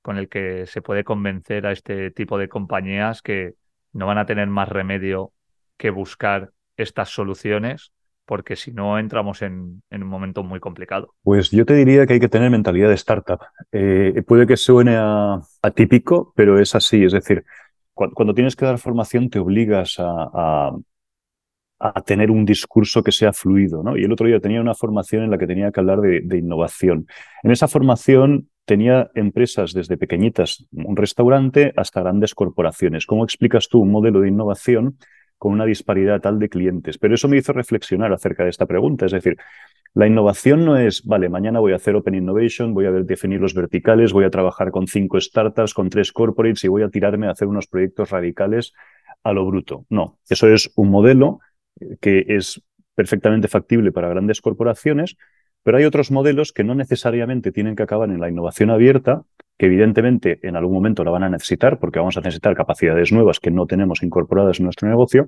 con 0.00 0.16
el 0.16 0.30
que 0.30 0.64
se 0.64 0.80
puede 0.80 1.04
convencer 1.04 1.66
a 1.66 1.72
este 1.72 2.10
tipo 2.10 2.38
de 2.38 2.48
compañías 2.48 3.20
que 3.20 3.56
no 3.92 4.06
van 4.06 4.18
a 4.18 4.26
tener 4.26 4.48
más 4.48 4.68
remedio 4.68 5.32
que 5.76 5.90
buscar 5.90 6.50
estas 6.76 7.08
soluciones, 7.10 7.92
porque 8.24 8.56
si 8.56 8.72
no 8.72 8.98
entramos 8.98 9.42
en, 9.42 9.82
un 9.90 10.06
momento 10.06 10.42
muy 10.42 10.60
complicado. 10.60 11.14
Pues 11.22 11.50
yo 11.50 11.64
te 11.64 11.74
diría 11.74 12.06
que 12.06 12.14
hay 12.14 12.20
que 12.20 12.28
tener 12.28 12.50
mentalidad 12.50 12.88
de 12.88 12.94
startup. 12.94 13.40
Eh, 13.72 14.22
puede 14.26 14.46
que 14.46 14.56
suene 14.56 14.96
atípico, 15.62 16.32
pero 16.36 16.60
es 16.60 16.74
así. 16.74 17.04
Es 17.04 17.12
decir, 17.12 17.44
cuando, 17.94 18.34
tienes 18.34 18.54
que 18.54 18.66
dar 18.66 18.78
formación 18.78 19.30
te 19.30 19.38
obligas 19.38 19.96
a, 19.98 20.72
tener 22.04 22.30
un 22.32 22.44
discurso 22.44 23.02
que 23.02 23.12
sea 23.12 23.32
fluido. 23.32 23.82
¿no? 23.82 23.96
Y 23.96 24.04
el 24.04 24.12
otro 24.12 24.26
día 24.26 24.40
tenía 24.40 24.60
una 24.60 24.74
formación 24.74 25.22
en 25.22 25.30
la 25.30 25.38
que 25.38 25.46
tenía 25.46 25.70
que 25.70 25.80
hablar 25.80 26.00
de 26.00 26.36
innovación. 26.36 27.06
En 27.42 27.52
esa 27.52 27.68
formación 27.68 28.48
tenía 28.68 29.10
empresas 29.14 29.72
desde 29.72 29.96
pequeñitas, 29.96 30.66
un 30.72 30.94
restaurante, 30.94 31.72
hasta 31.74 32.02
grandes 32.02 32.34
corporaciones. 32.34 33.06
¿Cómo 33.06 33.24
explicas 33.24 33.68
tú 33.68 33.80
un 33.80 33.90
modelo 33.90 34.20
de 34.20 34.28
innovación 34.28 34.98
con 35.38 35.52
una 35.52 35.64
disparidad 35.64 36.20
tal 36.20 36.38
de 36.38 36.50
clientes? 36.50 36.98
Pero 36.98 37.14
eso 37.14 37.28
me 37.28 37.38
hizo 37.38 37.54
reflexionar 37.54 38.12
acerca 38.12 38.44
de 38.44 38.50
esta 38.50 38.66
pregunta. 38.66 39.06
Es 39.06 39.12
decir, 39.12 39.38
la 39.94 40.06
innovación 40.06 40.66
no 40.66 40.76
es, 40.76 41.02
vale, 41.06 41.30
mañana 41.30 41.60
voy 41.60 41.72
a 41.72 41.76
hacer 41.76 41.96
Open 41.96 42.14
Innovation, 42.14 42.74
voy 42.74 42.84
a 42.84 42.92
definir 42.92 43.40
los 43.40 43.54
verticales, 43.54 44.12
voy 44.12 44.26
a 44.26 44.30
trabajar 44.30 44.70
con 44.70 44.86
cinco 44.86 45.18
startups, 45.18 45.72
con 45.72 45.88
tres 45.88 46.12
corporates 46.12 46.62
y 46.64 46.68
voy 46.68 46.82
a 46.82 46.90
tirarme 46.90 47.26
a 47.26 47.30
hacer 47.30 47.48
unos 47.48 47.68
proyectos 47.68 48.10
radicales 48.10 48.74
a 49.22 49.32
lo 49.32 49.46
bruto. 49.46 49.86
No, 49.88 50.18
eso 50.28 50.46
es 50.46 50.70
un 50.76 50.90
modelo 50.90 51.40
que 52.02 52.22
es 52.28 52.62
perfectamente 52.94 53.48
factible 53.48 53.92
para 53.92 54.10
grandes 54.10 54.42
corporaciones, 54.42 55.16
pero 55.62 55.78
hay 55.78 55.84
otros 55.84 56.10
modelos 56.10 56.52
que 56.52 56.64
no 56.64 56.74
necesariamente 56.74 57.52
tienen 57.52 57.76
que 57.76 57.82
acabar 57.82 58.10
en 58.10 58.20
la 58.20 58.28
innovación 58.28 58.70
abierta, 58.70 59.22
que 59.58 59.66
evidentemente 59.66 60.38
en 60.42 60.56
algún 60.56 60.74
momento 60.74 61.04
la 61.04 61.10
van 61.10 61.24
a 61.24 61.28
necesitar 61.28 61.78
porque 61.78 61.98
vamos 61.98 62.16
a 62.16 62.20
necesitar 62.20 62.54
capacidades 62.54 63.12
nuevas 63.12 63.40
que 63.40 63.50
no 63.50 63.66
tenemos 63.66 64.02
incorporadas 64.02 64.60
en 64.60 64.64
nuestro 64.64 64.88
negocio, 64.88 65.26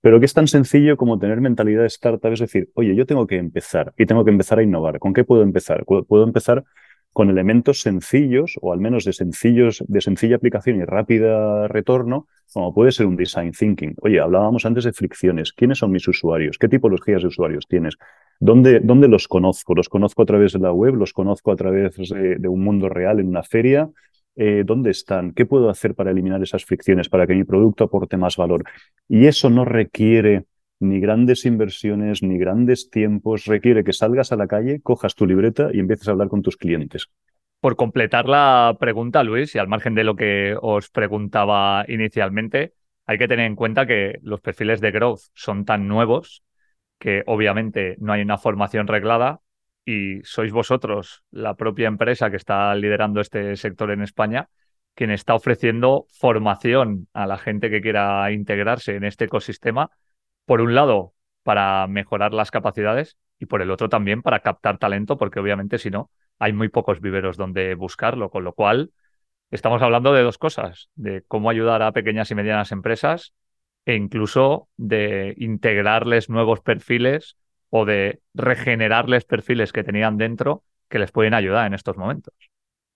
pero 0.00 0.18
que 0.18 0.26
es 0.26 0.34
tan 0.34 0.48
sencillo 0.48 0.96
como 0.96 1.18
tener 1.18 1.40
mentalidad 1.40 1.82
de 1.82 1.88
startup, 1.88 2.32
es 2.32 2.40
decir, 2.40 2.70
oye, 2.74 2.94
yo 2.94 3.06
tengo 3.06 3.26
que 3.26 3.36
empezar 3.36 3.92
y 3.96 4.06
tengo 4.06 4.24
que 4.24 4.30
empezar 4.30 4.58
a 4.58 4.62
innovar. 4.62 4.98
¿Con 4.98 5.12
qué 5.12 5.24
puedo 5.24 5.42
empezar? 5.42 5.84
Puedo 5.84 6.24
empezar 6.24 6.64
con 7.12 7.30
elementos 7.30 7.82
sencillos 7.82 8.58
o 8.60 8.72
al 8.72 8.80
menos 8.80 9.04
de 9.04 9.12
sencillos, 9.12 9.84
de 9.86 10.00
sencilla 10.00 10.36
aplicación 10.36 10.76
y 10.76 10.84
rápida 10.84 11.68
retorno, 11.68 12.26
como 12.52 12.74
puede 12.74 12.92
ser 12.92 13.06
un 13.06 13.16
design 13.16 13.52
thinking. 13.52 13.94
Oye, 14.02 14.20
hablábamos 14.20 14.64
antes 14.66 14.84
de 14.84 14.92
fricciones. 14.92 15.52
¿Quiénes 15.52 15.78
son 15.78 15.90
mis 15.90 16.06
usuarios? 16.08 16.58
¿Qué 16.58 16.68
tipologías 16.68 17.22
de 17.22 17.28
usuarios 17.28 17.66
tienes? 17.66 17.96
¿Dónde, 18.40 18.80
dónde 18.80 19.08
los 19.08 19.28
conozco? 19.28 19.74
¿Los 19.74 19.88
conozco 19.88 20.22
a 20.22 20.26
través 20.26 20.52
de 20.52 20.58
la 20.58 20.72
web? 20.72 20.94
¿Los 20.94 21.12
conozco 21.12 21.52
a 21.52 21.56
través 21.56 21.96
de 21.96 22.48
un 22.48 22.62
mundo 22.62 22.88
real 22.88 23.20
en 23.20 23.28
una 23.28 23.42
feria? 23.42 23.90
Eh, 24.34 24.62
dónde 24.64 24.90
están, 24.90 25.32
qué 25.32 25.44
puedo 25.44 25.68
hacer 25.68 25.94
para 25.94 26.10
eliminar 26.10 26.42
esas 26.42 26.64
fricciones, 26.64 27.10
para 27.10 27.26
que 27.26 27.34
mi 27.34 27.44
producto 27.44 27.84
aporte 27.84 28.16
más 28.16 28.36
valor. 28.36 28.64
Y 29.06 29.26
eso 29.26 29.50
no 29.50 29.64
requiere 29.66 30.46
ni 30.80 31.00
grandes 31.00 31.44
inversiones, 31.44 32.22
ni 32.22 32.38
grandes 32.38 32.90
tiempos, 32.90 33.44
requiere 33.44 33.84
que 33.84 33.92
salgas 33.92 34.32
a 34.32 34.36
la 34.36 34.48
calle, 34.48 34.80
cojas 34.80 35.14
tu 35.14 35.26
libreta 35.26 35.68
y 35.72 35.80
empieces 35.80 36.08
a 36.08 36.12
hablar 36.12 36.28
con 36.28 36.42
tus 36.42 36.56
clientes. 36.56 37.08
Por 37.62 37.76
completar 37.76 38.28
la 38.28 38.76
pregunta, 38.80 39.22
Luis, 39.22 39.54
y 39.54 39.58
al 39.60 39.68
margen 39.68 39.94
de 39.94 40.02
lo 40.02 40.16
que 40.16 40.56
os 40.60 40.90
preguntaba 40.90 41.84
inicialmente, 41.86 42.74
hay 43.06 43.18
que 43.18 43.28
tener 43.28 43.46
en 43.46 43.54
cuenta 43.54 43.86
que 43.86 44.18
los 44.22 44.40
perfiles 44.40 44.80
de 44.80 44.90
growth 44.90 45.20
son 45.32 45.64
tan 45.64 45.86
nuevos 45.86 46.42
que 46.98 47.22
obviamente 47.24 47.94
no 48.00 48.14
hay 48.14 48.22
una 48.22 48.36
formación 48.36 48.88
reglada 48.88 49.42
y 49.84 50.22
sois 50.24 50.52
vosotros, 50.52 51.22
la 51.30 51.54
propia 51.54 51.86
empresa 51.86 52.30
que 52.32 52.36
está 52.36 52.74
liderando 52.74 53.20
este 53.20 53.54
sector 53.54 53.92
en 53.92 54.02
España, 54.02 54.48
quien 54.96 55.12
está 55.12 55.36
ofreciendo 55.36 56.06
formación 56.10 57.06
a 57.12 57.28
la 57.28 57.38
gente 57.38 57.70
que 57.70 57.80
quiera 57.80 58.32
integrarse 58.32 58.96
en 58.96 59.04
este 59.04 59.26
ecosistema, 59.26 59.92
por 60.46 60.62
un 60.62 60.74
lado, 60.74 61.14
para 61.44 61.86
mejorar 61.86 62.34
las 62.34 62.50
capacidades 62.50 63.16
y 63.38 63.46
por 63.46 63.62
el 63.62 63.70
otro 63.70 63.88
también 63.88 64.20
para 64.20 64.40
captar 64.40 64.78
talento, 64.78 65.16
porque 65.16 65.38
obviamente 65.38 65.78
si 65.78 65.90
no, 65.90 66.10
hay 66.42 66.52
muy 66.52 66.68
pocos 66.68 67.00
viveros 67.00 67.36
donde 67.36 67.76
buscarlo, 67.76 68.28
con 68.28 68.42
lo 68.42 68.52
cual 68.52 68.90
estamos 69.52 69.80
hablando 69.80 70.12
de 70.12 70.24
dos 70.24 70.38
cosas, 70.38 70.88
de 70.96 71.22
cómo 71.28 71.48
ayudar 71.50 71.82
a 71.82 71.92
pequeñas 71.92 72.32
y 72.32 72.34
medianas 72.34 72.72
empresas 72.72 73.32
e 73.86 73.94
incluso 73.94 74.68
de 74.76 75.34
integrarles 75.38 76.28
nuevos 76.28 76.60
perfiles 76.60 77.36
o 77.70 77.84
de 77.84 78.22
regenerarles 78.34 79.24
perfiles 79.24 79.72
que 79.72 79.84
tenían 79.84 80.18
dentro 80.18 80.64
que 80.88 80.98
les 80.98 81.12
pueden 81.12 81.32
ayudar 81.32 81.68
en 81.68 81.74
estos 81.74 81.96
momentos. 81.96 82.34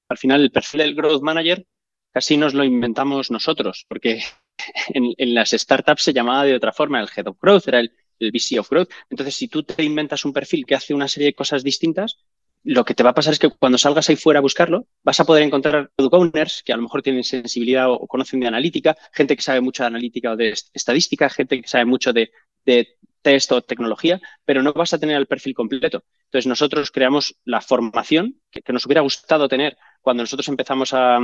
Al 0.08 0.18
final, 0.18 0.42
el 0.42 0.50
perfil 0.50 0.80
del 0.80 0.96
Growth 0.96 1.22
Manager 1.22 1.64
casi 2.12 2.36
nos 2.36 2.52
lo 2.52 2.64
inventamos 2.64 3.30
nosotros, 3.30 3.86
porque 3.86 4.22
en, 4.88 5.34
las 5.34 5.50
startups 5.50 6.02
se 6.02 6.12
llamaba 6.12 6.42
de 6.42 6.56
otra 6.56 6.72
forma, 6.72 7.00
el 7.00 7.08
Head 7.16 7.28
of 7.28 7.38
Growth, 7.40 7.68
era 7.68 7.78
el, 7.78 7.92
el 8.18 8.32
VC 8.32 8.58
of 8.58 8.68
Growth. 8.68 8.90
Entonces, 9.08 9.36
si 9.36 9.46
tú 9.46 9.62
te 9.62 9.84
inventas 9.84 10.24
un 10.24 10.32
perfil 10.32 10.66
que 10.66 10.74
hace 10.74 10.94
una 10.94 11.06
serie 11.06 11.28
de 11.28 11.34
cosas 11.34 11.62
distintas, 11.62 12.18
lo 12.66 12.84
que 12.84 12.94
te 12.94 13.02
va 13.02 13.10
a 13.10 13.14
pasar 13.14 13.32
es 13.32 13.38
que 13.38 13.50
cuando 13.50 13.78
salgas 13.78 14.08
ahí 14.08 14.16
fuera 14.16 14.38
a 14.38 14.42
buscarlo, 14.42 14.86
vas 15.02 15.20
a 15.20 15.24
poder 15.24 15.44
encontrar 15.44 15.90
product 15.96 16.62
que 16.64 16.72
a 16.72 16.76
lo 16.76 16.82
mejor 16.82 17.02
tienen 17.02 17.24
sensibilidad 17.24 17.90
o 17.90 18.06
conocen 18.06 18.40
de 18.40 18.48
analítica, 18.48 18.96
gente 19.12 19.36
que 19.36 19.42
sabe 19.42 19.60
mucho 19.60 19.82
de 19.82 19.88
analítica 19.88 20.32
o 20.32 20.36
de 20.36 20.54
estadística, 20.74 21.30
gente 21.30 21.62
que 21.62 21.68
sabe 21.68 21.84
mucho 21.84 22.12
de, 22.12 22.30
de 22.64 22.96
test 23.22 23.50
o 23.52 23.62
tecnología, 23.62 24.20
pero 24.44 24.62
no 24.62 24.72
vas 24.72 24.94
a 24.94 24.98
tener 24.98 25.16
el 25.16 25.26
perfil 25.26 25.54
completo. 25.54 26.04
Entonces 26.26 26.46
nosotros 26.46 26.90
creamos 26.92 27.36
la 27.44 27.60
formación 27.60 28.40
que, 28.50 28.72
nos 28.72 28.86
hubiera 28.86 29.00
gustado 29.00 29.48
tener 29.48 29.76
cuando 30.00 30.22
nosotros 30.22 30.46
empezamos 30.48 30.92
a, 30.92 31.18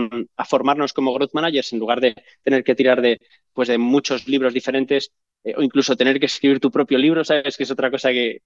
formarnos 0.49 0.93
como 0.93 1.13
growth 1.13 1.35
managers 1.35 1.73
en 1.73 1.79
lugar 1.79 2.01
de 2.01 2.15
tener 2.43 2.65
que 2.65 2.75
tirar 2.75 3.01
de, 3.03 3.21
pues, 3.53 3.69
de 3.69 3.79
muchos 3.79 4.27
libros 4.27 4.53
diferentes 4.53 5.13
eh, 5.45 5.55
o 5.57 5.63
incluso 5.63 5.97
tener 5.97 6.19
que 6.19 6.27
escribir 6.27 6.59
tu 6.59 6.71
propio 6.71 6.99
libro, 6.99 7.25
¿sabes? 7.25 7.57
Que 7.57 7.63
es 7.63 7.71
otra 7.71 7.91
cosa 7.91 8.11
que, 8.11 8.43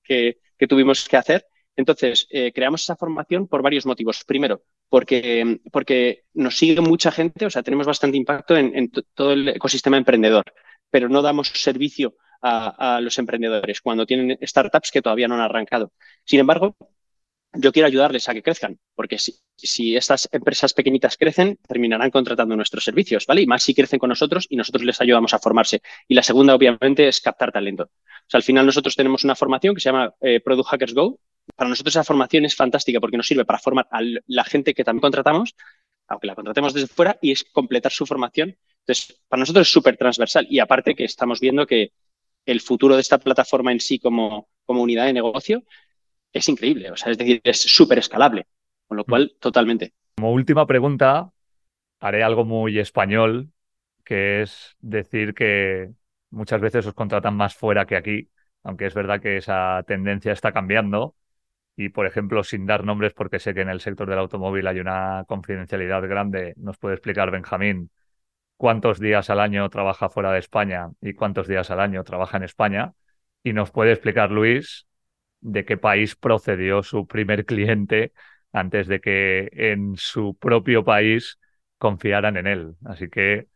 tuvimos 0.69 1.09
que 1.09 1.17
hacer. 1.17 1.47
Entonces, 1.77 2.27
eh, 2.31 2.53
creamos 2.53 2.83
esa 2.83 2.97
formación 2.97 3.47
por 3.47 3.63
varios 3.63 3.87
motivos. 3.87 4.25
Primero, 4.25 4.63
porque, 4.89 5.61
porque 5.71 6.25
nos 6.35 6.57
sigue 6.57 6.81
mucha 6.81 7.13
gente, 7.13 7.47
o 7.47 7.51
sea, 7.51 7.63
tenemos 7.63 7.87
bastante 7.87 8.17
impacto 8.17 8.57
en, 8.57 8.91
todo 9.15 9.33
el 9.33 9.49
ecosistema 9.49 9.99
emprendedor, 9.99 10.45
pero 10.91 11.09
no 11.09 11.23
damos 11.23 11.49
servicio 11.49 12.15
a, 12.43 13.01
los 13.03 13.19
emprendedores 13.19 13.81
cuando 13.81 14.07
tienen 14.07 14.39
startups 14.43 14.91
que 14.91 15.03
todavía 15.03 15.29
no 15.29 15.35
han 15.35 15.41
arrancado. 15.41 15.93
Sin 16.25 16.41
embargo, 16.41 16.77
yo 17.53 17.73
quiero 17.73 17.87
ayudarles 17.87 18.29
a 18.29 18.35
que 18.35 18.43
crezcan, 18.43 18.79
porque 18.95 19.19
si, 19.19 19.97
estas 19.97 20.29
empresas 20.33 20.75
pequeñitas 20.75 21.17
crecen, 21.17 21.59
terminarán 21.67 22.11
contratando 22.11 22.55
nuestros 22.57 22.85
servicios, 22.85 23.27
¿vale? 23.27 23.43
Y 23.43 23.47
más 23.47 23.63
si 23.63 23.75
crecen 23.75 23.99
con 23.99 24.11
nosotros 24.11 24.47
y 24.49 24.57
nosotros 24.57 24.85
les 24.85 25.01
ayudamos 25.01 25.33
a 25.35 25.39
formarse. 25.39 25.81
Y 26.07 26.15
la 26.15 26.23
segunda, 26.23 26.55
obviamente, 26.55 27.09
es 27.09 27.21
captar 27.21 27.53
talento. 27.53 27.85
O 27.85 28.29
sea, 28.29 28.39
al 28.39 28.45
final 28.45 28.67
nosotros 28.67 28.95
tenemos 28.95 29.25
una 29.25 29.35
formación 29.35 29.75
que 29.75 29.81
se 29.81 29.89
llama 29.89 30.15
eh, 30.21 30.41
Product 30.41 30.69
Hackers 30.69 30.95
Go. 30.95 31.19
Para 31.55 31.69
nosotros 31.71 31.95
esa 31.95 32.05
formación 32.05 32.45
es 32.45 32.57
fantástica 32.57 33.01
porque 33.01 33.17
nos 33.17 33.27
sirve 33.27 33.45
para 33.45 33.59
formar 33.59 33.87
a 33.91 34.01
la 34.27 34.45
gente 34.45 34.75
que 34.75 34.85
también 34.85 35.03
contratamos, 35.03 35.55
aunque 36.09 36.27
la 36.27 36.35
contratemos 36.35 36.75
desde 36.75 36.89
fuera, 36.89 37.19
y 37.21 37.33
es 37.33 37.45
completar 37.45 37.93
su 37.93 38.07
formación. 38.07 38.57
Entonces, 38.81 39.21
para 39.29 39.41
nosotros 39.41 39.67
es 39.67 39.73
súper 39.73 39.97
transversal. 39.97 40.47
Y 40.51 40.59
aparte 40.59 40.95
que 40.95 41.05
estamos 41.05 41.41
viendo 41.41 41.67
que 41.67 41.93
el 42.45 42.61
futuro 42.61 42.95
de 42.95 43.01
esta 43.01 43.19
plataforma 43.19 43.73
en 43.73 43.81
sí 43.81 43.99
como, 43.99 44.49
como 44.65 44.83
unidad 44.83 45.07
de 45.07 45.13
negocio 45.13 45.63
es 46.33 46.49
increíble. 46.49 46.91
O 46.91 46.97
sea, 46.97 47.13
es 47.13 47.19
decir, 47.19 47.41
es 47.43 47.61
súper 47.61 47.99
escalable. 47.99 48.47
Con 48.87 48.97
lo 48.97 49.03
mm. 49.03 49.07
cual, 49.07 49.37
totalmente. 49.41 49.93
Como 50.17 50.33
última 50.33 50.67
pregunta, 50.67 51.31
haré 52.01 52.23
algo 52.23 52.45
muy 52.45 52.79
español, 52.79 53.51
que 54.05 54.43
es 54.43 54.77
decir 54.81 55.35
que 55.35 55.91
muchas 56.31 56.61
veces 56.61 56.87
os 56.87 56.95
contratan 56.95 57.35
más 57.35 57.55
fuera 57.55 57.87
que 57.87 57.97
aquí, 57.97 58.29
aunque 58.63 58.87
es 58.87 58.95
verdad 58.95 59.21
que 59.21 59.39
esa 59.39 59.83
tendencia 59.87 60.33
está 60.33 60.53
cambiando. 60.53 61.15
Y, 61.77 61.91
por 61.91 62.07
ejemplo, 62.07 62.43
sin 62.43 62.67
dar 62.67 62.85
nombres, 62.85 63.13
porque 63.13 63.39
sé 63.39 63.53
que 63.55 63.61
en 63.61 63.69
el 63.69 63.81
sector 63.81 64.09
del 64.09 64.19
automóvil 64.19 64.67
hay 64.67 64.81
una 64.81 65.25
confidencialidad 65.29 66.03
grande, 66.09 66.55
nos 66.57 66.79
puede 66.79 66.95
explicar 66.95 67.31
Benjamín 67.31 67.91
cuántos 68.57 68.99
días 69.01 69.31
al 69.31 69.41
año 69.41 69.69
trabaja 69.69 70.09
fuera 70.09 70.33
de 70.33 70.39
España 70.39 70.91
y 71.01 71.15
cuántos 71.15 71.47
días 71.49 71.71
al 71.71 71.81
año 71.81 72.05
trabaja 72.05 72.39
en 72.39 72.45
España. 72.45 72.95
Y 73.43 73.53
nos 73.53 73.71
puede 73.71 73.93
explicar 73.93 74.31
Luis 74.31 74.87
de 75.41 75.65
qué 75.65 75.77
país 75.77 76.17
procedió 76.17 76.83
su 76.83 77.07
primer 77.07 77.45
cliente 77.45 78.13
antes 78.53 78.87
de 78.89 79.01
que 79.01 79.51
en 79.53 79.97
su 79.97 80.37
propio 80.37 80.85
país 80.85 81.39
confiaran 81.79 82.37
en 82.37 82.47
él. 82.47 82.75
Así 82.85 83.09
que 83.09 83.49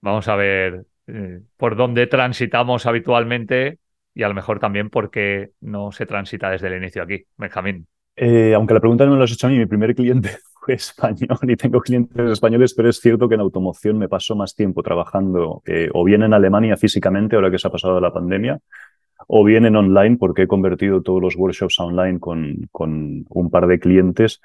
vamos 0.00 0.28
a 0.28 0.36
ver 0.36 0.86
eh, 1.08 1.40
por 1.56 1.76
dónde 1.76 2.06
transitamos 2.06 2.86
habitualmente 2.86 3.78
y 4.14 4.22
a 4.22 4.28
lo 4.28 4.34
mejor 4.34 4.58
también 4.58 4.90
por 4.90 5.10
qué 5.10 5.50
no 5.60 5.92
se 5.92 6.06
transita 6.06 6.50
desde 6.50 6.68
el 6.68 6.76
inicio 6.76 7.02
aquí. 7.02 7.24
Benjamín. 7.36 7.86
Eh, 8.16 8.52
aunque 8.54 8.74
la 8.74 8.80
pregunta 8.80 9.06
no 9.06 9.12
me 9.12 9.18
la 9.18 9.24
has 9.24 9.32
hecho 9.32 9.46
a 9.46 9.50
mí, 9.50 9.58
mi 9.58 9.66
primer 9.66 9.94
cliente 9.94 10.38
fue 10.60 10.74
español 10.74 11.38
y 11.42 11.56
tengo 11.56 11.80
clientes 11.80 12.30
españoles, 12.30 12.74
pero 12.74 12.88
es 12.88 13.00
cierto 13.00 13.28
que 13.28 13.36
en 13.36 13.40
automoción 13.40 13.98
me 13.98 14.08
paso 14.08 14.34
más 14.36 14.54
tiempo 14.54 14.82
trabajando 14.82 15.62
eh, 15.66 15.88
o 15.94 16.04
bien 16.04 16.22
en 16.22 16.34
Alemania 16.34 16.76
físicamente, 16.76 17.36
ahora 17.36 17.50
que 17.50 17.58
se 17.58 17.68
ha 17.68 17.70
pasado 17.70 18.00
la 18.00 18.12
pandemia, 18.12 18.60
o 19.26 19.44
bien 19.44 19.64
en 19.64 19.76
online, 19.76 20.16
porque 20.16 20.42
he 20.42 20.46
convertido 20.46 21.02
todos 21.02 21.22
los 21.22 21.36
workshops 21.36 21.78
online 21.78 22.18
con, 22.18 22.68
con 22.72 23.24
un 23.28 23.50
par 23.50 23.66
de 23.66 23.78
clientes, 23.78 24.40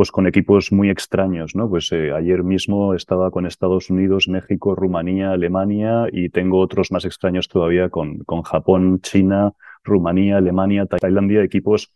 pues 0.00 0.12
con 0.12 0.26
equipos 0.26 0.72
muy 0.72 0.88
extraños, 0.88 1.54
¿no? 1.54 1.68
Pues 1.68 1.92
eh, 1.92 2.10
ayer 2.10 2.42
mismo 2.42 2.94
estaba 2.94 3.30
con 3.30 3.44
Estados 3.44 3.90
Unidos, 3.90 4.28
México, 4.28 4.74
Rumanía, 4.74 5.32
Alemania 5.32 6.06
y 6.10 6.30
tengo 6.30 6.58
otros 6.58 6.90
más 6.90 7.04
extraños 7.04 7.48
todavía 7.48 7.90
con, 7.90 8.20
con 8.20 8.40
Japón, 8.40 9.02
China, 9.02 9.52
Rumanía, 9.84 10.38
Alemania, 10.38 10.86
Tailandia, 10.86 11.42
equipos 11.42 11.92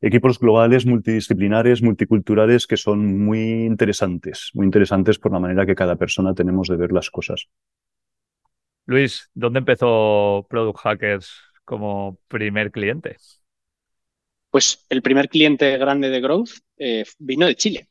equipos 0.00 0.38
globales, 0.38 0.86
multidisciplinares, 0.86 1.82
multiculturales 1.82 2.66
que 2.66 2.78
son 2.78 3.22
muy 3.22 3.66
interesantes, 3.66 4.50
muy 4.54 4.64
interesantes 4.64 5.18
por 5.18 5.30
la 5.30 5.38
manera 5.38 5.66
que 5.66 5.74
cada 5.74 5.96
persona 5.96 6.32
tenemos 6.32 6.68
de 6.68 6.78
ver 6.78 6.90
las 6.90 7.10
cosas. 7.10 7.50
Luis, 8.86 9.30
¿dónde 9.34 9.58
empezó 9.58 10.46
Product 10.48 10.78
Hackers 10.78 11.38
como 11.66 12.18
primer 12.28 12.70
cliente? 12.70 13.18
Pues 14.56 14.86
el 14.88 15.02
primer 15.02 15.28
cliente 15.28 15.76
grande 15.76 16.08
de 16.08 16.18
Growth 16.18 16.48
eh, 16.78 17.04
vino 17.18 17.44
de 17.46 17.56
Chile 17.56 17.90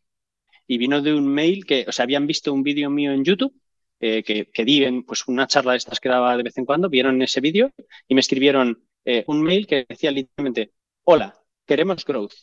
y 0.65 0.80
vino 0.80 0.99
de 0.99 1.13
un 1.13 1.28
mail 1.28 1.63
que, 1.63 1.86
o 1.88 1.91
sea, 1.91 2.01
habían 2.01 2.25
visto 2.25 2.51
un 2.51 2.63
vídeo 2.63 2.89
mío 2.89 3.12
en 3.12 3.23
YouTube 3.23 3.54
eh, 3.99 4.23
que, 4.23 4.49
que, 4.51 4.65
di 4.65 4.84
en 4.84 5.04
pues, 5.04 5.28
una 5.28 5.45
charla 5.45 5.73
de 5.73 5.78
estas 5.78 5.99
que 5.99 6.10
daba 6.10 6.36
de 6.36 6.41
vez 6.41 6.58
en 6.58 6.65
cuando, 6.65 6.89
vieron 6.89 7.21
ese 7.21 7.39
vídeo 7.39 7.71
y 8.08 8.15
me 8.15 8.21
escribieron 8.21 8.84
eh, 9.06 9.23
un 9.28 9.43
mail 9.43 9.67
que 9.67 9.86
decía 9.88 10.10
literalmente, 10.10 10.71
hola, 11.04 11.39
queremos 11.67 12.04
growth. 12.04 12.34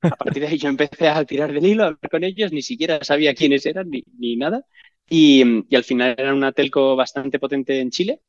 A 0.00 0.14
partir 0.14 0.42
de 0.42 0.48
ahí 0.50 0.56
yo 0.56 0.68
empecé 0.68 1.08
a 1.08 1.24
tirar 1.24 1.52
del 1.52 1.66
hilo, 1.66 1.82
a 1.82 1.86
hablar 1.86 2.08
con 2.08 2.22
ellos, 2.22 2.52
ni 2.52 2.62
siquiera 2.62 3.02
sabía 3.02 3.34
quiénes 3.34 3.66
eran 3.66 3.90
ni, 3.90 4.04
ni 4.16 4.36
nada. 4.36 4.64
Y, 5.08 5.42
y, 5.68 5.74
al 5.74 5.82
final 5.82 6.14
era 6.16 6.32
una 6.34 6.52
telco 6.52 6.94
bastante 6.94 7.40
potente 7.40 7.80
en 7.80 7.90
Chile. 7.90 8.20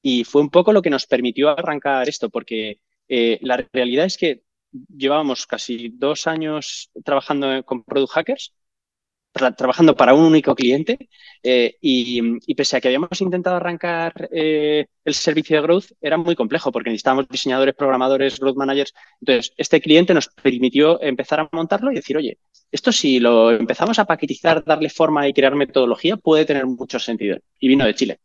Y 0.00 0.24
fue 0.24 0.40
un 0.40 0.48
poco 0.48 0.72
lo 0.72 0.80
que 0.80 0.88
nos 0.88 1.06
permitió 1.06 1.50
arrancar 1.50 2.08
esto, 2.08 2.30
porque 2.30 2.80
la 3.08 3.58
realidad 3.74 4.06
es 4.06 4.16
que 4.16 4.44
llevábamos 4.72 5.46
casi 5.46 5.90
dos 5.90 6.26
años 6.26 6.90
trabajando 7.04 7.64
con 7.64 7.84
Product 7.84 8.12
Hackers 8.12 8.52
trabajando 9.32 9.96
para 9.96 10.14
un 10.14 10.24
único 10.24 10.54
cliente 10.54 11.08
eh, 11.42 11.76
y, 11.80 12.54
pese 12.54 12.76
a 12.76 12.80
que 12.80 12.88
habíamos 12.88 13.20
intentado 13.20 13.56
arrancar 13.56 14.28
eh, 14.30 14.86
el 15.04 15.14
servicio 15.14 15.56
de 15.56 15.62
growth, 15.62 15.86
era 16.00 16.16
muy 16.16 16.36
complejo 16.36 16.70
porque 16.70 16.90
necesitábamos 16.90 17.28
diseñadores, 17.28 17.74
programadores, 17.74 18.38
growth 18.38 18.56
managers. 18.56 18.92
Entonces, 19.20 19.52
este 19.56 19.80
cliente 19.80 20.14
nos 20.14 20.28
permitió 20.28 21.02
empezar 21.02 21.40
a 21.40 21.48
montarlo 21.52 21.90
y 21.90 21.96
decir, 21.96 22.16
oye, 22.16 22.38
esto 22.70 22.92
si 22.92 23.20
lo 23.20 23.50
empezamos 23.50 23.98
a 23.98 24.04
paquetizar, 24.04 24.64
darle 24.64 24.90
forma 24.90 25.26
y 25.26 25.32
crear 25.32 25.54
metodología, 25.54 26.16
puede 26.16 26.44
tener 26.44 26.66
mucho 26.66 26.98
sentido. 26.98 27.38
Y 27.58 27.68
vino 27.68 27.86
de 27.86 27.94
Chile. 27.94 28.20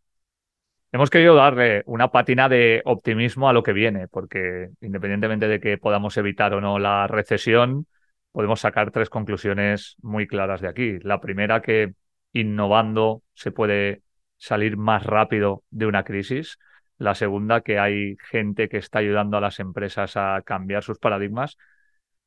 Hemos 0.91 1.09
querido 1.09 1.35
darle 1.35 1.83
una 1.85 2.11
patina 2.11 2.47
de 2.47 2.81
optimismo 2.85 3.49
a 3.49 3.53
lo 3.53 3.61
que 3.61 3.73
viene, 3.73 4.07
porque 4.07 4.69
independientemente 4.81 5.47
de 5.47 5.59
que 5.59 5.77
podamos 5.77 6.15
evitar 6.17 6.53
o 6.53 6.61
no 6.61 6.79
la 6.79 7.07
recesión, 7.07 7.87
podemos 8.31 8.61
sacar 8.61 8.91
tres 8.91 9.09
conclusiones 9.09 9.97
muy 10.01 10.27
claras 10.27 10.61
de 10.61 10.69
aquí. 10.69 10.99
La 10.99 11.19
primera, 11.19 11.61
que 11.61 11.93
innovando 12.31 13.21
se 13.33 13.51
puede 13.51 14.01
salir 14.37 14.77
más 14.77 15.05
rápido 15.05 15.63
de 15.71 15.87
una 15.87 16.03
crisis. 16.03 16.57
La 16.97 17.15
segunda, 17.15 17.61
que 17.61 17.79
hay 17.79 18.15
gente 18.29 18.69
que 18.69 18.77
está 18.77 18.99
ayudando 18.99 19.37
a 19.37 19.41
las 19.41 19.59
empresas 19.59 20.15
a 20.15 20.41
cambiar 20.45 20.83
sus 20.83 20.99
paradigmas. 20.99 21.57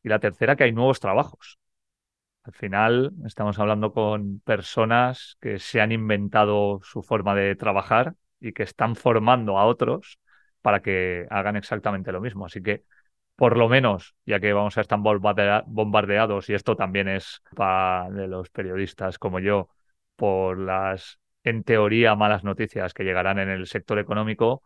Y 0.02 0.10
la 0.10 0.18
tercera, 0.20 0.56
que 0.56 0.64
hay 0.64 0.72
nuevos 0.72 1.00
trabajos. 1.00 1.58
Al 2.44 2.52
final 2.54 3.12
estamos 3.24 3.58
hablando 3.58 3.92
con 3.92 4.40
personas 4.40 5.38
que 5.40 5.58
se 5.58 5.80
han 5.80 5.92
inventado 5.92 6.80
su 6.82 7.02
forma 7.02 7.34
de 7.34 7.54
trabajar 7.56 8.14
y 8.40 8.52
que 8.52 8.62
están 8.62 8.96
formando 8.96 9.58
a 9.58 9.66
otros 9.66 10.18
para 10.62 10.80
que 10.80 11.26
hagan 11.30 11.56
exactamente 11.56 12.12
lo 12.12 12.20
mismo. 12.20 12.46
Así 12.46 12.62
que 12.62 12.84
por 13.40 13.56
lo 13.56 13.70
menos, 13.70 14.14
ya 14.26 14.38
que 14.38 14.52
vamos 14.52 14.76
a 14.76 14.82
estar 14.82 14.98
bombardeados, 15.00 16.50
y 16.50 16.52
esto 16.52 16.76
también 16.76 17.08
es 17.08 17.42
para 17.56 18.10
de 18.10 18.28
los 18.28 18.50
periodistas 18.50 19.18
como 19.18 19.40
yo, 19.40 19.70
por 20.14 20.58
las, 20.58 21.18
en 21.42 21.64
teoría, 21.64 22.14
malas 22.14 22.44
noticias 22.44 22.92
que 22.92 23.02
llegarán 23.02 23.38
en 23.38 23.48
el 23.48 23.66
sector 23.66 23.98
económico, 23.98 24.62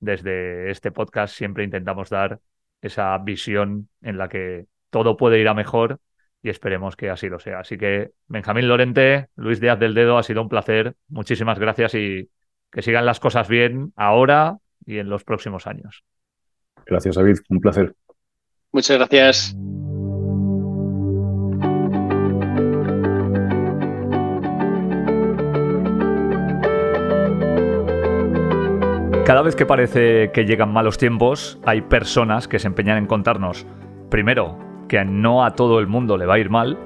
desde 0.00 0.70
este 0.70 0.90
podcast 0.90 1.34
siempre 1.34 1.64
intentamos 1.64 2.08
dar 2.08 2.40
esa 2.80 3.18
visión 3.18 3.90
en 4.00 4.16
la 4.16 4.30
que 4.30 4.64
todo 4.88 5.18
puede 5.18 5.38
ir 5.38 5.48
a 5.48 5.52
mejor 5.52 6.00
y 6.42 6.48
esperemos 6.48 6.96
que 6.96 7.10
así 7.10 7.28
lo 7.28 7.38
sea. 7.38 7.60
Así 7.60 7.76
que, 7.76 8.12
Benjamín 8.26 8.68
Lorente, 8.68 9.28
Luis 9.36 9.60
Díaz 9.60 9.78
del 9.78 9.92
Dedo, 9.92 10.16
ha 10.16 10.22
sido 10.22 10.40
un 10.40 10.48
placer. 10.48 10.94
Muchísimas 11.08 11.58
gracias 11.58 11.94
y 11.94 12.30
que 12.78 12.82
sigan 12.82 13.04
las 13.04 13.18
cosas 13.18 13.48
bien 13.48 13.92
ahora 13.96 14.58
y 14.86 14.98
en 14.98 15.08
los 15.10 15.24
próximos 15.24 15.66
años. 15.66 16.04
Gracias, 16.86 17.16
David. 17.16 17.38
Un 17.48 17.58
placer. 17.58 17.92
Muchas 18.70 18.98
gracias. 18.98 19.56
Cada 29.26 29.42
vez 29.42 29.56
que 29.56 29.66
parece 29.66 30.30
que 30.30 30.44
llegan 30.44 30.72
malos 30.72 30.98
tiempos, 30.98 31.58
hay 31.66 31.80
personas 31.80 32.46
que 32.46 32.60
se 32.60 32.68
empeñan 32.68 32.98
en 32.98 33.06
contarnos, 33.06 33.66
primero, 34.08 34.56
que 34.86 35.04
no 35.04 35.44
a 35.44 35.56
todo 35.56 35.80
el 35.80 35.88
mundo 35.88 36.16
le 36.16 36.26
va 36.26 36.34
a 36.34 36.38
ir 36.38 36.48
mal, 36.48 36.78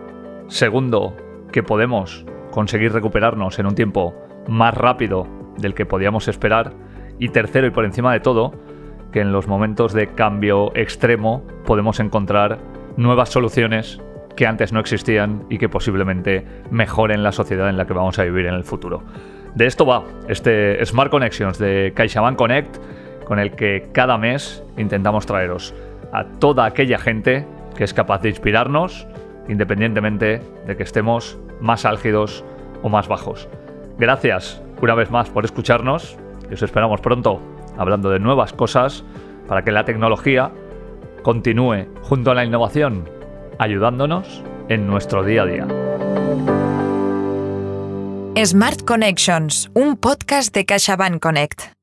segundo, 0.48 1.14
que 1.52 1.62
podemos 1.62 2.24
conseguir 2.50 2.94
recuperarnos 2.94 3.58
en 3.58 3.66
un 3.66 3.74
tiempo 3.74 4.14
más 4.48 4.72
rápido 4.72 5.41
del 5.58 5.74
que 5.74 5.86
podíamos 5.86 6.28
esperar, 6.28 6.72
y 7.18 7.28
tercero 7.28 7.66
y 7.66 7.70
por 7.70 7.84
encima 7.84 8.12
de 8.12 8.20
todo, 8.20 8.52
que 9.12 9.20
en 9.20 9.32
los 9.32 9.46
momentos 9.46 9.92
de 9.92 10.08
cambio 10.08 10.72
extremo 10.74 11.44
podemos 11.64 12.00
encontrar 12.00 12.58
nuevas 12.96 13.28
soluciones 13.28 14.00
que 14.36 14.46
antes 14.46 14.72
no 14.72 14.80
existían 14.80 15.44
y 15.50 15.58
que 15.58 15.68
posiblemente 15.68 16.46
mejoren 16.70 17.22
la 17.22 17.32
sociedad 17.32 17.68
en 17.68 17.76
la 17.76 17.86
que 17.86 17.92
vamos 17.92 18.18
a 18.18 18.24
vivir 18.24 18.46
en 18.46 18.54
el 18.54 18.64
futuro. 18.64 19.02
De 19.54 19.66
esto 19.66 19.84
va 19.84 20.04
este 20.28 20.84
Smart 20.84 21.10
Connections 21.10 21.58
de 21.58 21.92
CaixaBank 21.94 22.36
Connect, 22.36 22.78
con 23.24 23.38
el 23.38 23.52
que 23.52 23.90
cada 23.92 24.16
mes 24.18 24.64
intentamos 24.78 25.26
traeros 25.26 25.74
a 26.12 26.24
toda 26.24 26.64
aquella 26.64 26.98
gente 26.98 27.46
que 27.76 27.84
es 27.84 27.94
capaz 27.94 28.22
de 28.22 28.30
inspirarnos, 28.30 29.06
independientemente 29.48 30.40
de 30.66 30.76
que 30.76 30.82
estemos 30.82 31.38
más 31.60 31.84
álgidos 31.84 32.44
o 32.82 32.88
más 32.88 33.08
bajos. 33.08 33.48
Gracias 33.98 34.62
una 34.82 34.94
vez 34.94 35.10
más 35.10 35.30
por 35.30 35.44
escucharnos 35.44 36.18
y 36.50 36.54
os 36.54 36.62
esperamos 36.62 37.00
pronto 37.00 37.40
hablando 37.78 38.10
de 38.10 38.18
nuevas 38.18 38.52
cosas 38.52 39.04
para 39.48 39.62
que 39.62 39.72
la 39.72 39.84
tecnología 39.84 40.50
continúe 41.22 41.86
junto 42.02 42.32
a 42.32 42.34
la 42.34 42.44
innovación, 42.44 43.08
ayudándonos 43.58 44.42
en 44.68 44.86
nuestro 44.86 45.24
día 45.24 45.42
a 45.42 45.46
día. 45.46 45.66
Smart 48.44 48.82
Connections, 48.84 49.70
un 49.74 49.96
podcast 49.96 50.54
de 50.54 50.64
CaixaBank 50.64 51.22
Connect. 51.22 51.81